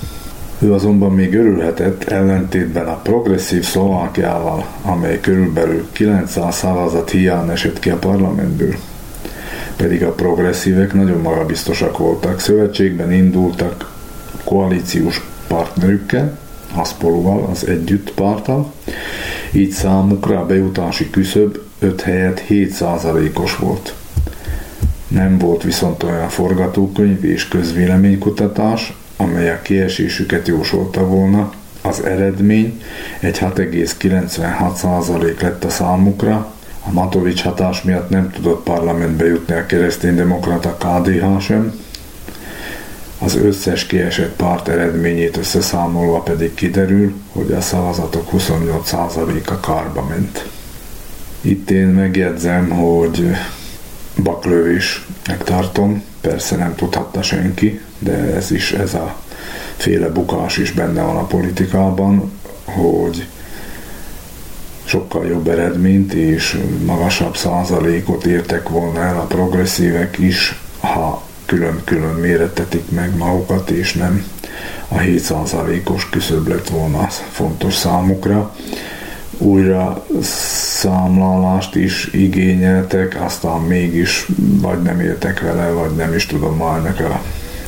Ő 0.63 0.73
azonban 0.73 1.11
még 1.11 1.35
örülhetett 1.35 2.03
ellentétben 2.03 2.87
a 2.87 2.95
progresszív 2.95 3.63
Szlovákiával, 3.63 4.65
amely 4.81 5.19
körülbelül 5.19 5.87
900 5.91 6.55
szavazat 6.55 7.09
hiány 7.09 7.49
esett 7.49 7.79
ki 7.79 7.89
a 7.89 7.97
parlamentből. 7.97 8.75
Pedig 9.75 10.03
a 10.03 10.11
progresszívek 10.11 10.93
nagyon 10.93 11.21
magabiztosak 11.21 11.97
voltak, 11.97 12.39
szövetségben 12.39 13.11
indultak, 13.11 13.91
koalíciós 14.43 15.21
partnerükkel, 15.47 16.37
Haszpolóval, 16.71 17.47
az 17.51 17.67
Együtt 17.67 18.13
pártal, 18.13 18.73
így 19.51 19.71
számukra 19.71 20.39
a 20.39 20.45
bejutási 20.45 21.09
küszöb 21.09 21.59
5 21.79 22.01
helyett 22.01 22.43
7%-os 22.49 23.55
volt. 23.55 23.93
Nem 25.07 25.37
volt 25.37 25.63
viszont 25.63 26.03
olyan 26.03 26.29
forgatókönyv 26.29 27.23
és 27.23 27.47
közvéleménykutatás, 27.47 28.93
amely 29.17 29.49
a 29.49 29.61
kiesésüket 29.61 30.47
jósolta 30.47 31.05
volna, 31.05 31.53
az 31.81 32.03
eredmény 32.03 32.81
egy 33.19 33.39
6,96% 33.39 35.41
lett 35.41 35.63
a 35.63 35.69
számukra, 35.69 36.53
a 36.85 36.91
Matovics 36.91 37.41
hatás 37.41 37.81
miatt 37.81 38.09
nem 38.09 38.31
tudott 38.31 38.63
parlamentbe 38.63 39.25
jutni 39.25 39.55
a 39.55 39.65
kereszténydemokrata 39.65 40.77
KDH 40.77 41.39
sem, 41.39 41.81
az 43.19 43.35
összes 43.35 43.85
kiesett 43.85 44.35
párt 44.35 44.67
eredményét 44.67 45.37
összeszámolva 45.37 46.19
pedig 46.19 46.53
kiderül, 46.53 47.13
hogy 47.31 47.51
a 47.51 47.61
szavazatok 47.61 48.29
28%-a 48.33 49.59
kárba 49.59 50.05
ment. 50.09 50.49
Itt 51.41 51.71
én 51.71 51.87
megjegyzem, 51.87 52.69
hogy 52.69 53.27
baklövésnek 54.23 55.43
tartom, 55.43 56.03
persze 56.21 56.55
nem 56.55 56.75
tudhatta 56.75 57.21
senki, 57.21 57.81
de 58.03 58.35
ez 58.35 58.51
is, 58.51 58.71
ez 58.71 58.93
a 58.93 59.15
féle 59.77 60.09
bukás 60.09 60.57
is 60.57 60.71
benne 60.71 61.01
van 61.01 61.17
a 61.17 61.27
politikában, 61.27 62.31
hogy 62.65 63.27
sokkal 64.83 65.25
jobb 65.25 65.47
eredményt 65.47 66.13
és 66.13 66.59
magasabb 66.85 67.37
százalékot 67.37 68.25
értek 68.25 68.69
volna 68.69 68.99
el 68.99 69.19
a 69.19 69.25
progresszívek 69.25 70.17
is, 70.17 70.59
ha 70.79 71.23
külön-külön 71.45 72.15
méretetik 72.15 72.91
meg 72.91 73.17
magukat, 73.17 73.69
és 73.69 73.93
nem 73.93 74.25
a 74.87 74.95
7%-os 74.95 76.09
küszöb 76.09 76.47
lett 76.47 76.69
volna 76.69 77.07
fontos 77.09 77.75
számukra. 77.75 78.55
Újra 79.37 80.05
számlálást 80.79 81.75
is 81.75 82.09
igényeltek, 82.11 83.17
aztán 83.21 83.61
mégis 83.61 84.27
vagy 84.61 84.81
nem 84.81 84.99
éltek 84.99 85.39
vele, 85.41 85.69
vagy 85.69 85.91
nem 85.91 86.13
is 86.13 86.25
tudom 86.25 86.61
ennek 86.61 86.99
a 86.99 87.21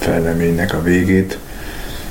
fejleménynek 0.05 0.73
a 0.73 0.81
végét, 0.81 1.37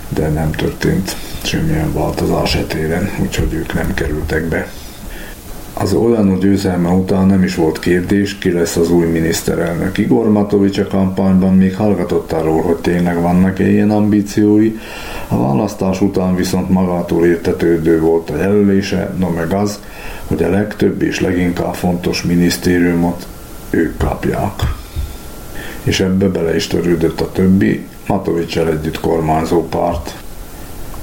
de 0.09 0.29
nem 0.29 0.51
történt 0.51 1.17
semmilyen 1.43 1.93
változás 1.93 2.55
etéren, 2.55 3.11
úgyhogy 3.23 3.53
ők 3.53 3.75
nem 3.75 3.95
kerültek 3.95 4.45
be. 4.45 4.69
Az 5.75 5.93
Olano 5.93 6.39
győzelme 6.39 6.89
után 6.89 7.27
nem 7.27 7.43
is 7.43 7.55
volt 7.55 7.79
kérdés, 7.79 8.39
ki 8.39 8.53
lesz 8.53 8.77
az 8.77 8.91
új 8.91 9.07
miniszterelnök. 9.07 9.99
Igor 9.99 10.31
Matovics 10.31 10.79
a 10.79 10.87
kampányban 10.87 11.55
még 11.55 11.77
hallgatott 11.77 12.33
arról, 12.33 12.63
hogy 12.63 12.77
tényleg 12.77 13.21
vannak-e 13.21 13.69
ilyen 13.69 13.91
ambíciói, 13.91 14.79
a 15.29 15.39
választás 15.41 16.01
után 16.01 16.35
viszont 16.35 16.69
magától 16.69 17.27
értetődő 17.27 18.01
volt 18.01 18.31
a 18.31 18.37
jelölése, 18.37 19.15
no 19.19 19.29
meg 19.29 19.53
az, 19.53 19.81
hogy 20.27 20.43
a 20.43 20.51
legtöbb 20.51 21.03
és 21.03 21.21
leginkább 21.21 21.75
fontos 21.75 22.23
minisztériumot 22.23 23.27
ők 23.71 23.97
kapják. 23.97 24.84
És 25.85 26.01
ebbe 26.01 26.29
bele 26.29 26.55
is 26.55 26.67
törődött 26.67 27.21
a 27.21 27.33
többi, 27.33 27.87
Matovicsel 28.07 28.69
együtt 28.69 29.01
kormányzó 29.01 29.69
párt. 29.69 30.15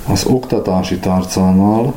Az 0.07 0.25
oktatási 0.25 0.97
tárcánál 0.97 1.93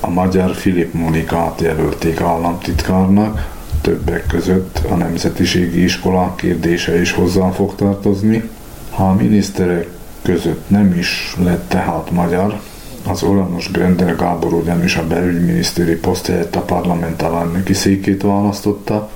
a 0.00 0.10
magyar 0.10 0.54
Filip 0.54 0.92
Monikát 0.92 1.60
jelölték 1.60 2.20
államtitkárnak, 2.20 3.52
többek 3.80 4.26
között 4.26 4.80
a 4.90 4.94
Nemzetiségi 4.94 5.82
Iskola 5.82 6.34
kérdése 6.34 7.00
is 7.00 7.12
hozzá 7.12 7.50
fog 7.50 7.74
tartozni. 7.74 8.50
Ha 8.90 9.08
a 9.08 9.14
miniszterek 9.14 9.88
között 10.22 10.70
nem 10.70 10.94
is 10.98 11.36
lett 11.44 11.68
tehát 11.68 12.10
magyar, 12.10 12.60
az 13.06 13.22
Olanos 13.22 13.70
Grender 13.70 14.16
Gábor 14.16 14.52
ugyanis 14.52 14.96
a 14.96 15.06
belügyminisztéri 15.06 15.94
poszt 15.94 16.26
helyett 16.26 16.56
a 16.56 16.60
parlament 16.60 17.22
alelnöki 17.22 17.72
székét 17.72 18.22
választotta, 18.22 19.10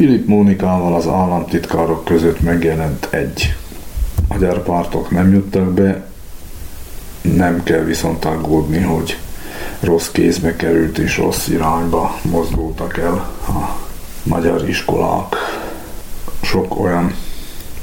Filip 0.00 0.26
Mónikával 0.26 0.94
az 0.94 1.06
államtitkárok 1.06 2.04
között 2.04 2.40
megjelent 2.40 3.08
egy. 3.10 3.54
Magyar 4.28 4.62
pártok 4.62 5.10
nem 5.10 5.32
juttak 5.32 5.72
be, 5.72 6.06
nem 7.20 7.62
kell 7.62 7.82
viszont 7.82 8.24
aggódni, 8.24 8.80
hogy 8.80 9.18
rossz 9.80 10.08
kézbe 10.10 10.56
került 10.56 10.98
és 10.98 11.16
rossz 11.16 11.48
irányba 11.48 12.18
mozdultak 12.22 12.98
el 12.98 13.30
a 13.48 13.78
magyar 14.22 14.68
iskolák. 14.68 15.34
Sok 16.42 16.80
olyan 16.80 17.14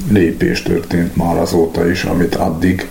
lépés 0.10 0.62
történt 0.62 1.16
már 1.16 1.38
azóta 1.38 1.90
is, 1.90 2.04
amit 2.04 2.36
addig, 2.36 2.90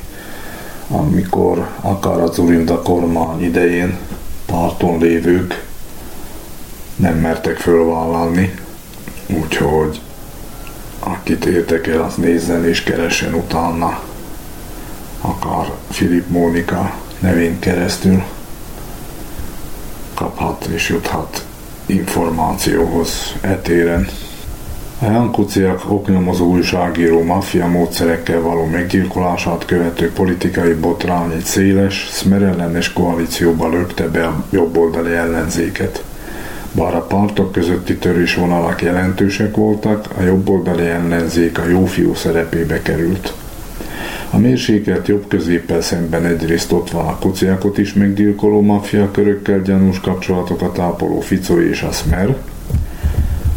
amikor 0.88 1.68
akár 1.80 2.20
a 2.20 2.32
Zurinda 2.32 2.82
kormány 2.82 3.42
idején 3.42 3.96
párton 4.46 4.98
lévők 4.98 5.64
nem 6.96 7.18
mertek 7.18 7.56
fölvállalni, 7.56 8.64
úgyhogy 9.26 10.00
akit 10.98 11.44
érdekel, 11.44 12.02
az 12.02 12.14
nézzen 12.14 12.64
és 12.64 12.82
keressen 12.82 13.34
utána, 13.34 14.00
akár 15.20 15.72
Filip 15.90 16.28
Mónika 16.28 16.94
nevén 17.18 17.58
keresztül 17.58 18.22
kaphat 20.14 20.64
és 20.64 20.88
juthat 20.88 21.44
információhoz 21.86 23.34
etéren. 23.40 24.08
A 25.00 25.04
Jankuciak 25.04 25.90
oknyomozó 25.90 26.46
újságíró 26.46 27.22
maffia 27.22 27.66
módszerekkel 27.66 28.40
való 28.40 28.64
meggyilkolását 28.64 29.64
követő 29.64 30.12
politikai 30.12 30.74
botrány 30.74 31.32
egy 31.32 31.44
széles, 31.44 32.08
szmerellenes 32.10 32.92
koalícióba 32.92 33.68
lökte 33.68 34.08
be 34.08 34.26
a 34.26 34.44
jobboldali 34.50 35.12
ellenzéket. 35.12 36.04
Bár 36.76 36.94
a 36.94 37.00
pártok 37.00 37.52
közötti 37.52 37.96
törésvonalak 37.96 38.82
jelentősek 38.82 39.56
voltak, 39.56 40.08
a 40.18 40.22
jobboldali 40.22 40.86
ellenzék 40.86 41.58
a 41.58 41.68
jófiú 41.68 42.14
szerepébe 42.14 42.82
került. 42.82 43.32
A 44.30 44.38
mérsékelt 44.38 45.08
jobb 45.08 45.28
középpel 45.28 45.80
szemben 45.80 46.24
egyrészt 46.24 46.72
ott 46.72 46.90
van 46.90 47.06
a 47.06 47.18
kuciákot 47.18 47.78
is 47.78 47.92
meggyilkoló 47.92 48.60
maffia 48.60 49.10
körökkel 49.10 49.60
gyanús 49.60 50.00
kapcsolatokat 50.00 50.78
ápoló 50.78 51.20
Fico 51.20 51.60
és 51.60 51.82
a 51.82 51.90
Smer, 51.90 52.36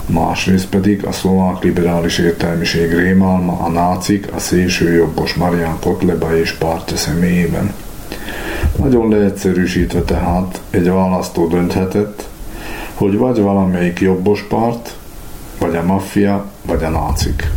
másrészt 0.06 0.70
pedig 0.70 1.06
a 1.06 1.12
szlovák 1.12 1.64
liberális 1.64 2.18
értelmiség 2.18 2.94
rémálma, 2.94 3.60
a 3.60 3.70
nácik, 3.70 4.28
a 4.36 4.40
szélső 4.40 4.94
jobbos 4.94 5.34
Marian 5.34 5.80
Kotleba 5.80 6.38
és 6.38 6.52
pártja 6.52 6.98
személyében. 6.98 7.74
Nagyon 8.76 9.10
leegyszerűsítve 9.10 10.02
tehát 10.02 10.62
egy 10.70 10.90
választó 10.90 11.48
dönthetett, 11.48 12.29
hogy 13.00 13.18
vagy 13.18 13.42
valamelyik 13.42 14.00
jobbos 14.00 14.46
párt, 14.50 14.96
vagy 15.60 15.76
a 15.76 15.84
maffia, 15.84 16.52
vagy 16.62 16.84
a 16.84 16.90
nácik. 16.90 17.50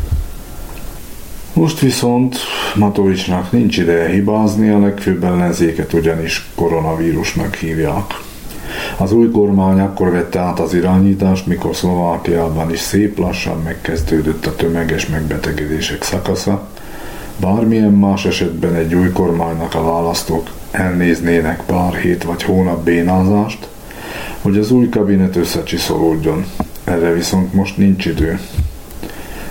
Most 1.53 1.78
viszont 1.78 2.36
Matovicsnak 2.74 3.53
nincs 3.53 3.78
ideje 3.78 4.09
hibázni, 4.09 4.68
a 4.68 4.78
legfőbb 4.78 5.24
ellenzéket 5.24 5.93
ugyanis 5.93 6.49
koronavírusnak 6.55 7.55
hívják. 7.55 8.20
Az 8.99 9.12
új 9.12 9.30
kormány 9.30 9.80
akkor 9.80 10.11
vette 10.11 10.38
át 10.38 10.61
az 10.61 10.74
irányítást, 10.74 11.47
mikor 11.47 11.76
Szlovákiában 11.76 12.72
is 12.72 12.80
szép 12.80 13.18
lassan 13.18 13.62
megkezdődött 13.62 14.47
a 14.47 14.57
tömeges 14.57 15.07
megbetegedések 15.07 16.03
szakasza. 16.03 16.68
Bármilyen 17.36 17.93
más 17.93 18.24
esetben 18.24 18.74
egy 18.74 18.95
új 18.95 19.12
kormánynak 19.12 19.74
a 19.74 19.84
választók 19.84 20.51
elnéznének 20.70 21.62
pár 21.66 21.95
hét 21.95 22.24
vagy 22.24 22.43
hónap 22.43 22.84
bénázást, 22.84 23.68
hogy 24.41 24.59
az 24.59 24.71
új 24.71 24.89
kabinet 24.89 25.37
összecsiszolódjon. 25.37 26.45
Erre 26.85 27.13
viszont 27.13 27.53
most 27.55 27.77
nincs 27.77 28.07
idő. 28.07 28.39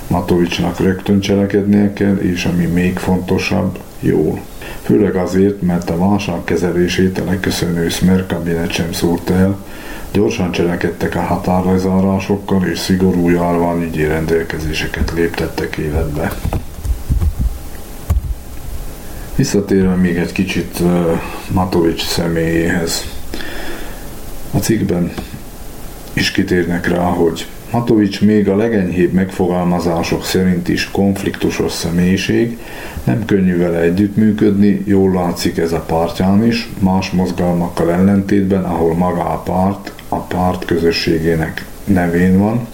Matovicsnak 0.08 0.80
rögtön 0.80 1.20
cselekednie 1.20 1.94
kell, 1.94 2.16
és 2.16 2.46
ami 2.46 2.66
még 2.66 2.98
fontosabb, 2.98 3.80
jól. 4.00 4.40
Főleg 4.82 5.16
azért, 5.16 5.62
mert 5.62 5.90
a 5.90 5.98
válság 5.98 6.44
kezelését 6.44 7.20
a 7.20 7.26
leköszönő 7.26 7.90
Smer 7.90 8.26
kabinet 8.26 8.72
sem 8.72 8.92
szórt 8.92 9.30
el, 9.30 9.58
gyorsan 10.12 10.52
cselekedtek 10.52 11.16
a 11.16 11.22
határlezárásokkal 11.22 12.66
és 12.66 12.80
szigorú 12.80 13.30
járványügyi 13.30 14.04
rendelkezéseket 14.04 15.12
léptettek 15.16 15.78
életbe. 15.78 16.32
Visszatérve 19.36 19.96
még 19.96 20.16
egy 20.16 20.32
kicsit 20.32 20.80
uh, 20.80 21.20
Matovics 21.52 22.06
személyéhez. 22.06 23.21
A 24.52 24.58
cikkben 24.58 25.14
is 26.14 26.32
kitérnek 26.32 26.88
rá, 26.88 27.04
hogy 27.04 27.48
Matovics 27.72 28.22
még 28.22 28.50
a 28.50 28.56
legenyhébb 28.56 29.12
megfogalmazások 29.12 30.26
szerint 30.26 30.70
is 30.70 30.92
konfliktusos 30.92 31.72
személyiség, 31.72 32.58
nem 33.04 33.26
könnyű 33.26 33.58
vele 33.58 33.80
együttműködni, 33.80 34.82
jól 34.86 35.12
látszik 35.12 35.58
ez 35.58 35.72
a 35.72 35.80
pártján 35.80 36.46
is, 36.46 36.70
más 36.80 37.10
mozgalmakkal 37.10 37.92
ellentétben, 37.92 38.64
ahol 38.64 38.94
maga 38.94 39.22
a 39.22 39.38
párt, 39.38 39.94
a 40.10 40.16
párt 40.16 40.66
közösségének 40.66 41.66
nevén 41.84 42.40
van. 42.40 42.68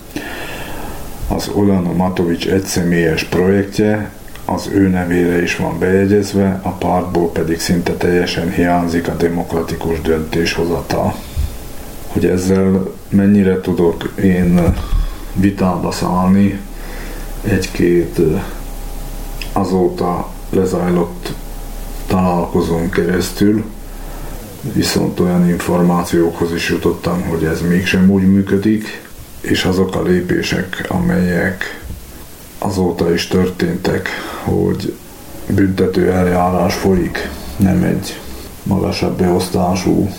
Az 1.28 1.50
Olano 1.54 1.94
Matovics 1.94 2.48
egyszemélyes 2.48 3.24
projektje, 3.24 4.12
az 4.46 4.70
ő 4.74 4.88
nevére 4.88 5.42
is 5.42 5.56
van 5.56 5.80
bejegyezve, 5.80 6.60
a 6.64 6.70
pártból 6.70 7.32
pedig 7.32 7.60
szinte 7.60 7.94
teljesen 7.94 8.52
hiányzik 8.52 9.08
a 9.08 9.16
demokratikus 9.16 10.02
döntéshozatal 10.02 11.14
hogy 12.08 12.26
ezzel 12.26 12.92
mennyire 13.10 13.62
tudok 13.62 14.12
én 14.24 14.76
vitába 15.34 15.92
szállni. 15.92 16.60
Egy-két 17.44 18.20
azóta 19.54 20.30
lezajlott 20.50 21.34
találkozón 22.08 22.90
keresztül, 22.90 23.64
viszont 24.74 25.20
olyan 25.20 25.50
információkhoz 25.50 26.54
is 26.54 26.70
jutottam, 26.70 27.22
hogy 27.22 27.44
ez 27.44 27.62
mégsem 27.62 28.10
úgy 28.10 28.28
működik, 28.28 29.06
és 29.42 29.64
azok 29.64 29.96
a 29.96 30.04
lépések, 30.04 30.86
amelyek 30.88 31.82
azóta 32.58 33.14
is 33.14 33.28
történtek, 33.28 34.10
hogy 34.44 34.96
büntető 35.50 36.12
eljárás 36.12 36.76
folyik, 36.76 37.30
nem 37.58 37.84
egy 37.84 38.20
magasabb 38.64 39.18
beosztású 39.18 40.10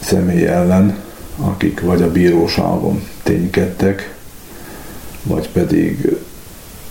személy 0.00 0.46
ellen, 0.46 0.98
akik 1.40 1.80
vagy 1.80 2.02
a 2.02 2.12
bíróságon 2.12 3.02
ténykedtek, 3.22 4.14
vagy 5.22 5.48
pedig 5.48 6.16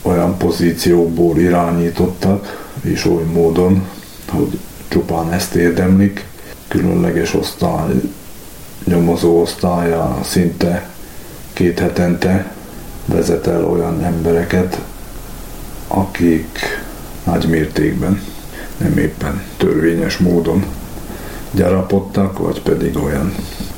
olyan 0.02 0.38
pozícióból 0.38 1.38
irányítottak, 1.38 2.70
és 2.82 3.06
oly 3.06 3.24
módon, 3.24 3.88
hogy 4.30 4.60
csupán 4.88 5.34
ezt 5.34 5.56
érdemlik, 5.56 6.26
különleges 6.68 7.34
osztály, 7.34 7.93
nyomozó 8.84 9.41
osztálya 9.41 10.20
szinte 10.24 10.89
két 11.54 11.80
hetente 11.80 12.54
vezet 13.06 13.48
el 13.48 13.66
olyan 13.66 14.04
embereket, 14.04 14.80
akik 15.88 16.60
nagy 17.24 17.48
mértékben, 17.50 18.22
nem 18.78 18.98
éppen 18.98 19.43
törvényes 19.58 20.18
módon 20.18 20.66
gyarapodtak, 21.52 22.38
vagy 22.38 22.62
pedig 22.62 22.98
olyan 22.98 23.36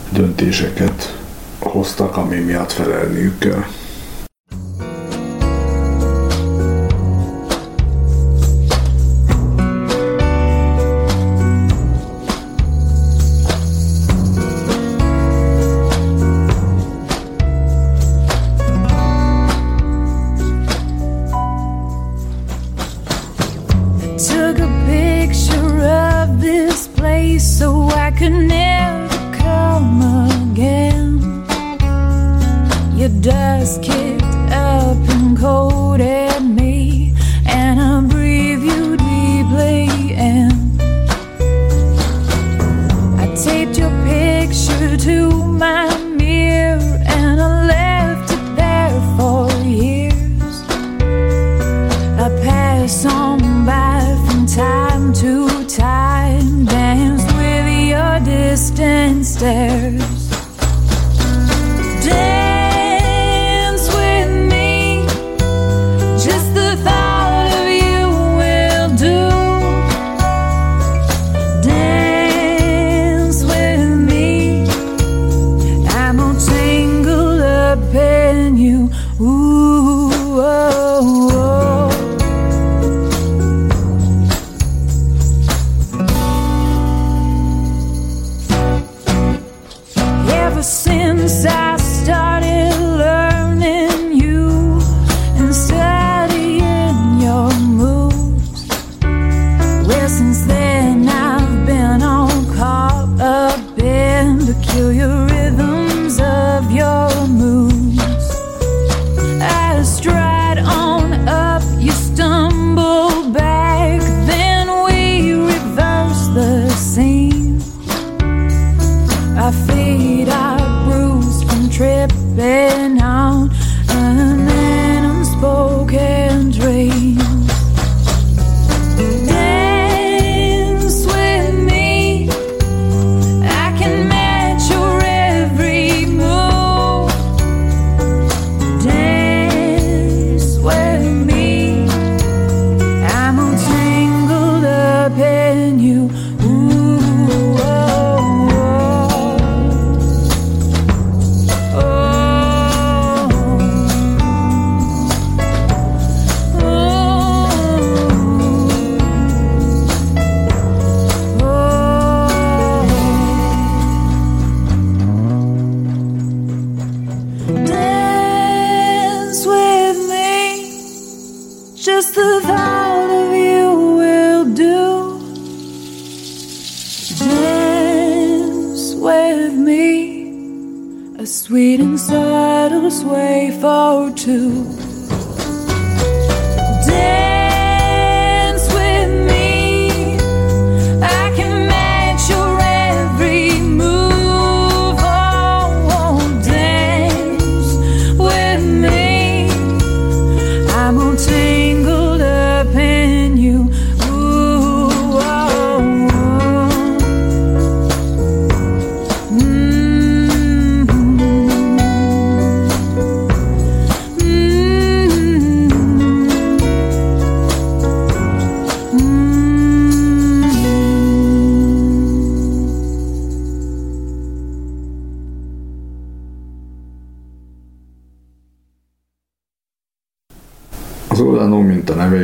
döntéseket 0.10 1.18
hoztak, 1.60 2.18
ami 2.18 2.38
miatt 2.39 2.72
felelniük 2.72 3.39
kell. 3.39 3.64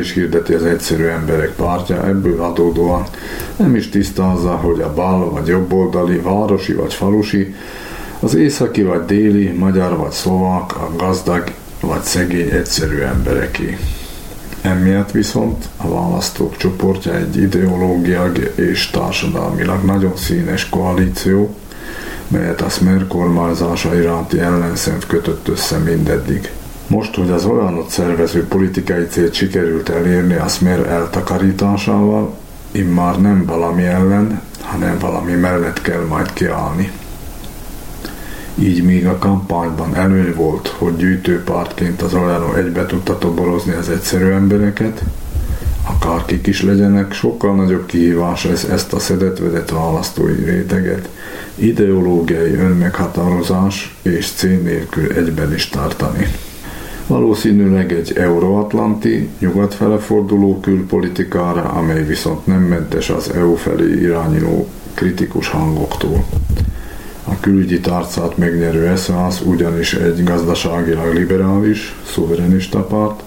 Is 0.06 0.12
hirdeti 0.12 0.52
az 0.52 0.64
egyszerű 0.64 1.04
emberek 1.04 1.50
pártja, 1.50 2.06
ebből 2.06 2.42
adódóan 2.42 3.04
nem 3.56 3.74
is 3.74 3.88
tisztázza, 3.88 4.50
hogy 4.50 4.80
a 4.80 4.94
bal 4.94 5.30
vagy 5.30 5.46
jobboldali, 5.46 6.16
városi 6.16 6.72
vagy 6.72 6.94
falusi, 6.94 7.54
az 8.20 8.34
északi 8.34 8.82
vagy 8.82 9.04
déli, 9.04 9.48
magyar 9.48 9.96
vagy 9.96 10.10
szlovák, 10.10 10.76
a 10.76 10.90
gazdag 10.96 11.52
vagy 11.80 12.02
szegény 12.02 12.48
egyszerű 12.48 12.98
embereké. 12.98 13.78
Emiatt 14.60 15.10
viszont 15.10 15.68
a 15.76 15.88
választók 15.88 16.56
csoportja 16.56 17.16
egy 17.16 17.36
ideológiag 17.36 18.52
és 18.54 18.90
társadalmilag 18.90 19.84
nagyon 19.84 20.16
színes 20.16 20.68
koalíció, 20.68 21.54
melyet 22.28 22.60
a 22.60 22.68
Smer 22.68 23.06
kormányzása 23.06 23.98
iránti 23.98 24.38
ellenszent 24.38 25.06
kötött 25.06 25.48
össze 25.48 25.78
mindeddig. 25.78 26.50
Most, 26.86 27.14
hogy 27.14 27.30
az 27.30 27.44
olyanot 27.44 27.88
szervező 27.88 28.46
politikai 28.46 29.06
célt 29.06 29.34
sikerült 29.34 29.88
elérni 29.88 30.34
a 30.34 30.48
Smer 30.48 30.86
eltakarításával, 30.86 32.34
immár 32.70 33.20
nem 33.20 33.44
valami 33.46 33.84
ellen, 33.84 34.40
hanem 34.60 34.98
valami 34.98 35.32
mellett 35.32 35.80
kell 35.82 36.04
majd 36.08 36.32
kiállni. 36.32 36.90
Így 38.54 38.84
míg 38.84 39.06
a 39.06 39.18
kampányban 39.18 39.94
előny 39.94 40.34
volt, 40.34 40.68
hogy 40.78 40.96
gyűjtőpártként 40.96 42.02
az 42.02 42.14
Olano 42.14 42.54
egybe 42.54 42.86
tudta 42.86 43.18
toborozni 43.18 43.72
az 43.72 43.88
egyszerű 43.88 44.30
embereket, 44.30 45.02
akárkik 45.88 46.46
is 46.46 46.62
legyenek, 46.62 47.12
sokkal 47.12 47.54
nagyobb 47.54 47.86
kihívás 47.86 48.44
ez 48.44 48.64
ezt 48.64 48.92
a 48.92 48.98
szedetvedett 48.98 49.70
választói 49.70 50.44
réteget 50.44 51.08
ideológiai 51.54 52.54
önmeghatározás 52.54 53.96
és 54.02 54.30
cél 54.30 54.58
nélkül 54.58 55.12
egyben 55.12 55.54
is 55.54 55.68
tartani. 55.68 56.26
Valószínűleg 57.06 57.92
egy 57.92 58.12
euróatlanti, 58.16 59.28
nyugat 59.38 59.74
fele 59.74 59.98
forduló 59.98 60.60
külpolitikára, 60.60 61.62
amely 61.62 62.04
viszont 62.04 62.46
nem 62.46 62.62
mentes 62.62 63.10
az 63.10 63.32
EU 63.34 63.54
felé 63.54 64.00
irányuló 64.00 64.68
kritikus 64.94 65.48
hangoktól. 65.48 66.24
A 67.24 67.40
külügyi 67.40 67.80
tárcát 67.80 68.36
megnyerő 68.36 68.96
SZASZ 68.96 69.40
ugyanis 69.40 69.94
egy 69.94 70.24
gazdaságilag 70.24 71.14
liberális, 71.14 71.94
szuverenista 72.06 72.82
párt, 72.82 73.22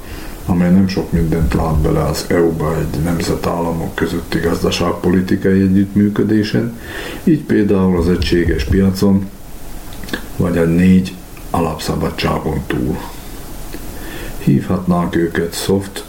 amely 0.45 0.71
nem 0.71 0.87
sok 0.87 1.11
mindent 1.11 1.53
lát 1.53 1.77
bele 1.77 2.03
az 2.03 2.25
EU-ba 2.27 2.75
egy 2.77 3.03
nemzetállamok 3.03 3.95
közötti 3.95 4.39
gazdaságpolitikai 4.39 5.61
együttműködésen, 5.61 6.77
így 7.23 7.41
például 7.41 7.97
az 7.97 8.09
egységes 8.09 8.63
piacon, 8.63 9.29
vagy 10.37 10.57
a 10.57 10.63
négy 10.63 11.13
alapszabadságon 11.49 12.61
túl. 12.67 12.97
Hívhatnánk 14.49 15.15
őket 15.15 15.53
soft 15.53 16.03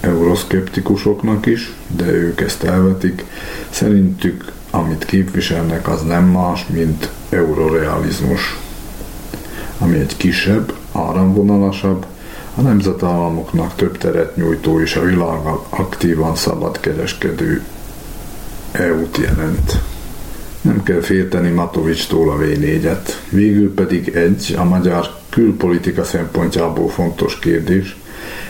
euroszkeptikusoknak 0.00 1.46
is, 1.46 1.72
de 1.96 2.12
ők 2.12 2.40
ezt 2.40 2.62
elvetik. 2.62 3.24
Szerintük 3.70 4.52
amit 4.70 5.04
képviselnek, 5.04 5.88
az 5.88 6.02
nem 6.02 6.24
más, 6.24 6.66
mint 6.66 7.10
eurorealizmus, 7.28 8.58
ami 9.78 9.98
egy 9.98 10.16
kisebb, 10.16 10.72
áramvonalasabb, 10.92 12.06
a 12.54 12.60
nemzetállamoknak 12.60 13.74
több 13.74 13.98
teret 13.98 14.36
nyújtó 14.36 14.80
és 14.80 14.96
a 14.96 15.04
világgal 15.04 15.66
aktívan 15.68 16.36
szabadkereskedő 16.36 17.64
EU-t 18.72 19.16
jelent. 19.16 19.80
Nem 20.62 20.82
kell 20.82 21.00
félteni 21.00 21.50
Matovicstól 21.50 22.30
a 22.30 22.36
V4-et. 22.38 23.08
Végül 23.28 23.74
pedig 23.74 24.08
egy, 24.08 24.54
a 24.58 24.64
magyar 24.64 25.10
külpolitika 25.28 26.04
szempontjából 26.04 26.88
fontos 26.88 27.38
kérdés, 27.38 27.96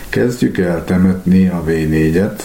kezdjük 0.08 0.58
el 0.58 0.84
temetni 0.84 1.48
a 1.48 1.64
V4-et, 1.66 2.42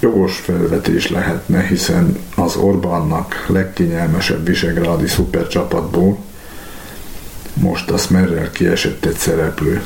jogos 0.00 0.36
felvetés 0.36 1.10
lehetne, 1.10 1.62
hiszen 1.62 2.18
az 2.36 2.56
Orbánnak 2.56 3.46
legkényelmesebb 3.48 4.46
visegrádi 4.46 5.06
szupercsapatból 5.06 6.18
most 7.54 7.90
a 7.90 7.96
Smerrel 7.96 8.50
kiesett 8.50 9.04
egy 9.04 9.16
szereplő. 9.16 9.82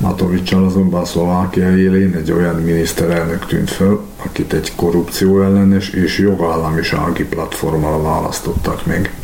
Matovicsal 0.00 0.64
azonban 0.64 1.04
Szlovákia 1.04 1.76
élén 1.76 2.14
egy 2.14 2.32
olyan 2.32 2.54
miniszterelnök 2.54 3.46
tűnt 3.46 3.70
fel, 3.70 4.00
akit 4.16 4.52
egy 4.52 4.72
korrupció 4.76 5.42
ellenes 5.42 5.88
és 5.88 6.18
jogállamisági 6.18 7.24
platformmal 7.24 8.02
választottak 8.02 8.86
meg. 8.86 9.14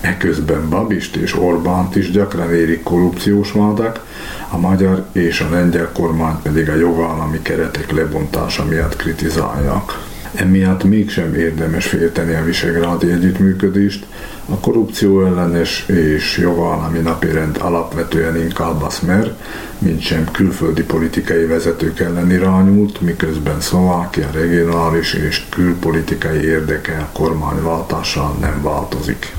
Eközben 0.00 0.68
Babist 0.68 1.16
és 1.16 1.36
Orbánt 1.36 1.96
is 1.96 2.10
gyakran 2.10 2.54
érik 2.54 2.82
korrupciós 2.82 3.52
vádak, 3.52 4.06
a 4.50 4.58
magyar 4.58 5.06
és 5.12 5.40
a 5.40 5.50
lengyel 5.50 5.90
kormány 5.92 6.36
pedig 6.42 6.68
a 6.68 6.74
jogállami 6.74 7.42
keretek 7.42 7.90
lebontása 7.90 8.64
miatt 8.64 8.96
kritizálják. 8.96 10.09
Emiatt 10.34 10.84
mégsem 10.84 11.34
érdemes 11.34 11.86
félteni 11.86 12.34
a 12.34 12.44
visegrádi 12.44 13.10
együttműködést, 13.10 14.06
a 14.48 14.58
korrupció 14.58 15.24
ellenes 15.24 15.86
és 15.86 16.38
jogállami 16.38 16.98
napirend 16.98 17.56
alapvetően 17.60 18.36
inkább 18.36 18.82
a 18.82 18.90
Smer, 18.90 19.36
mint 19.78 20.00
sem 20.00 20.30
külföldi 20.30 20.82
politikai 20.82 21.44
vezetők 21.44 22.00
ellen 22.00 22.30
irányult, 22.30 23.00
miközben 23.00 23.60
Szlovákia 23.60 24.30
regionális 24.32 25.12
és 25.14 25.44
külpolitikai 25.48 26.44
érdeke 26.44 26.96
a 26.98 27.18
kormányváltással 27.18 28.36
nem 28.40 28.62
változik. 28.62 29.34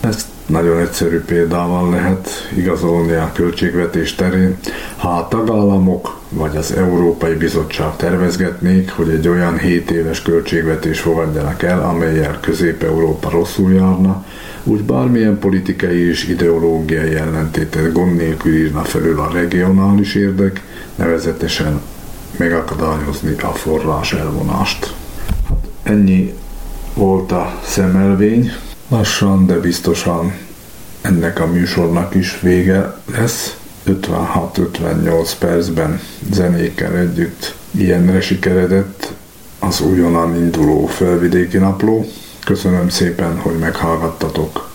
Ezt 0.00 0.26
nagyon 0.46 0.78
egyszerű 0.78 1.20
példával 1.20 1.90
lehet 1.90 2.28
igazolni 2.56 3.12
a 3.12 3.30
költségvetés 3.34 4.14
terén. 4.14 4.56
Ha 4.96 5.08
a 5.08 5.28
tagállamok 5.28 6.20
vagy 6.28 6.56
az 6.56 6.72
Európai 6.72 7.34
Bizottság 7.34 7.96
tervezgetnék, 7.96 8.90
hogy 8.90 9.08
egy 9.08 9.28
olyan 9.28 9.58
7 9.58 9.90
éves 9.90 10.22
költségvetés 10.22 11.00
fogadjanak 11.00 11.62
el, 11.62 11.82
amelyel 11.82 12.38
Közép-Európa 12.40 13.30
rosszul 13.30 13.72
járna, 13.72 14.24
úgy 14.64 14.82
bármilyen 14.82 15.38
politikai 15.38 16.08
és 16.08 16.28
ideológiai 16.28 17.14
ellentétet 17.14 17.92
gond 17.92 18.16
nélkül 18.16 18.56
írna 18.56 18.82
felül 18.82 19.20
a 19.20 19.30
regionális 19.32 20.14
érdek, 20.14 20.62
nevezetesen 20.94 21.80
megakadályozni 22.36 23.34
a 23.42 23.46
forrás 23.52 24.12
elvonást. 24.12 24.94
Hát 25.48 25.68
ennyi 25.82 26.34
volt 26.94 27.32
a 27.32 27.58
szemelvény. 27.64 28.52
Lassan, 28.92 29.46
de 29.46 29.60
biztosan 29.60 30.32
ennek 31.00 31.40
a 31.40 31.46
műsornak 31.46 32.14
is 32.14 32.40
vége 32.40 32.96
lesz. 33.16 33.56
56-58 33.86 35.32
percben 35.38 36.00
zenékkel 36.30 36.96
együtt 36.96 37.54
ilyenre 37.70 38.20
sikeredett 38.20 39.12
az 39.58 39.80
újonnan 39.80 40.36
induló 40.36 40.86
felvidéki 40.86 41.58
napló. 41.58 42.06
Köszönöm 42.44 42.88
szépen, 42.88 43.38
hogy 43.38 43.58
meghallgattatok. 43.58 44.70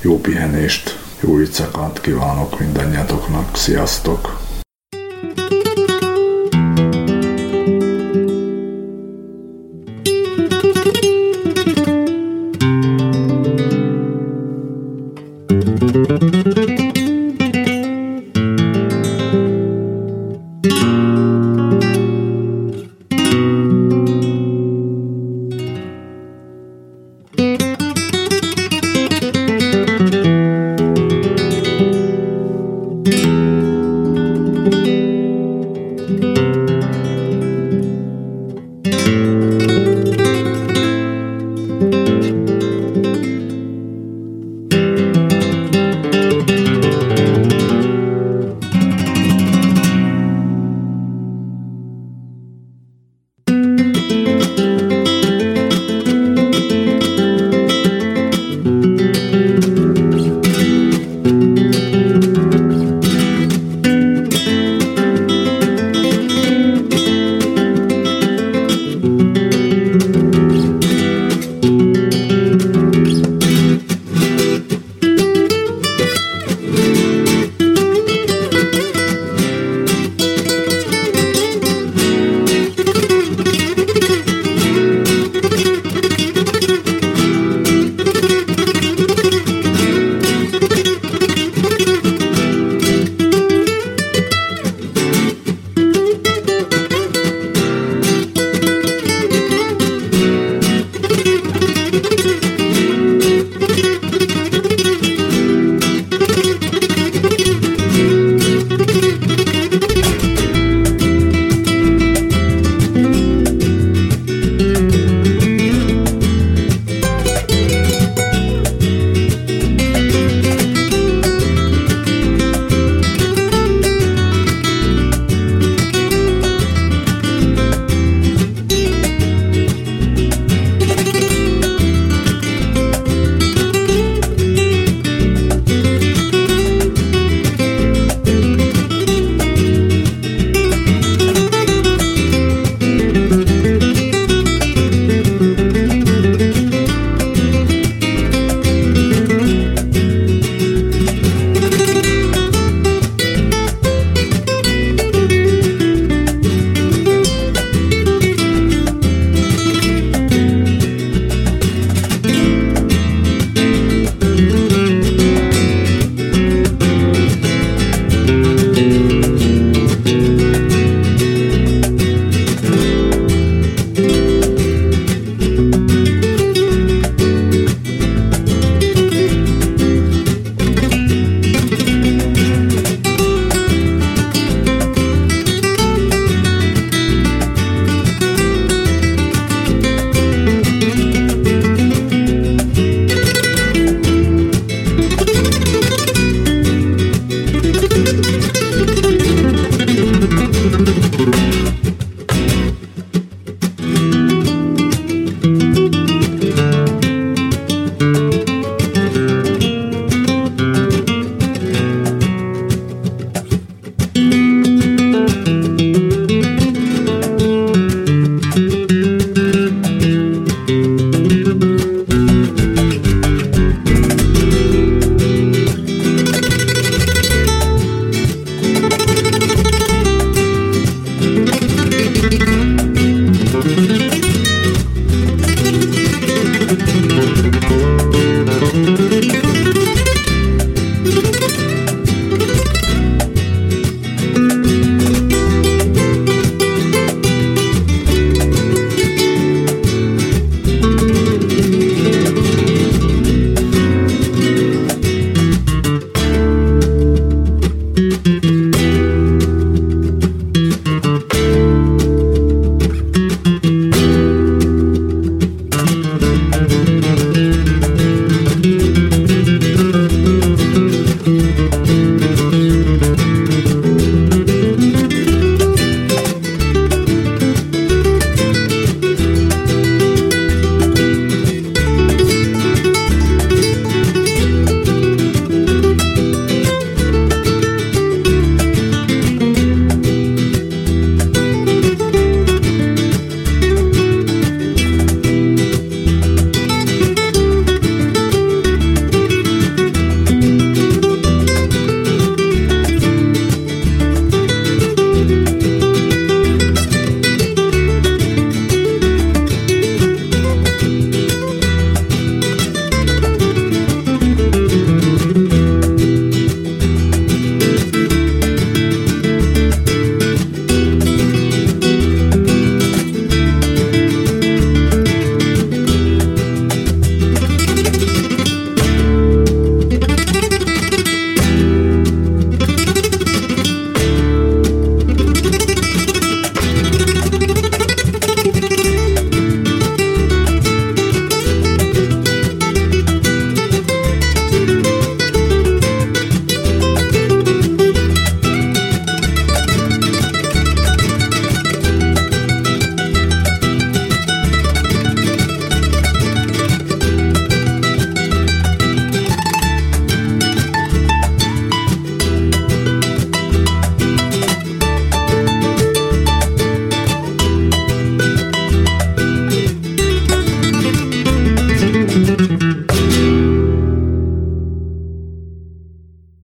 Jó 0.00 0.20
pihenést, 0.20 0.98
jó 1.20 1.40
éjszakát 1.40 2.00
kívánok 2.00 2.58
mindannyiatoknak. 2.58 3.56
Sziasztok! 3.56 4.39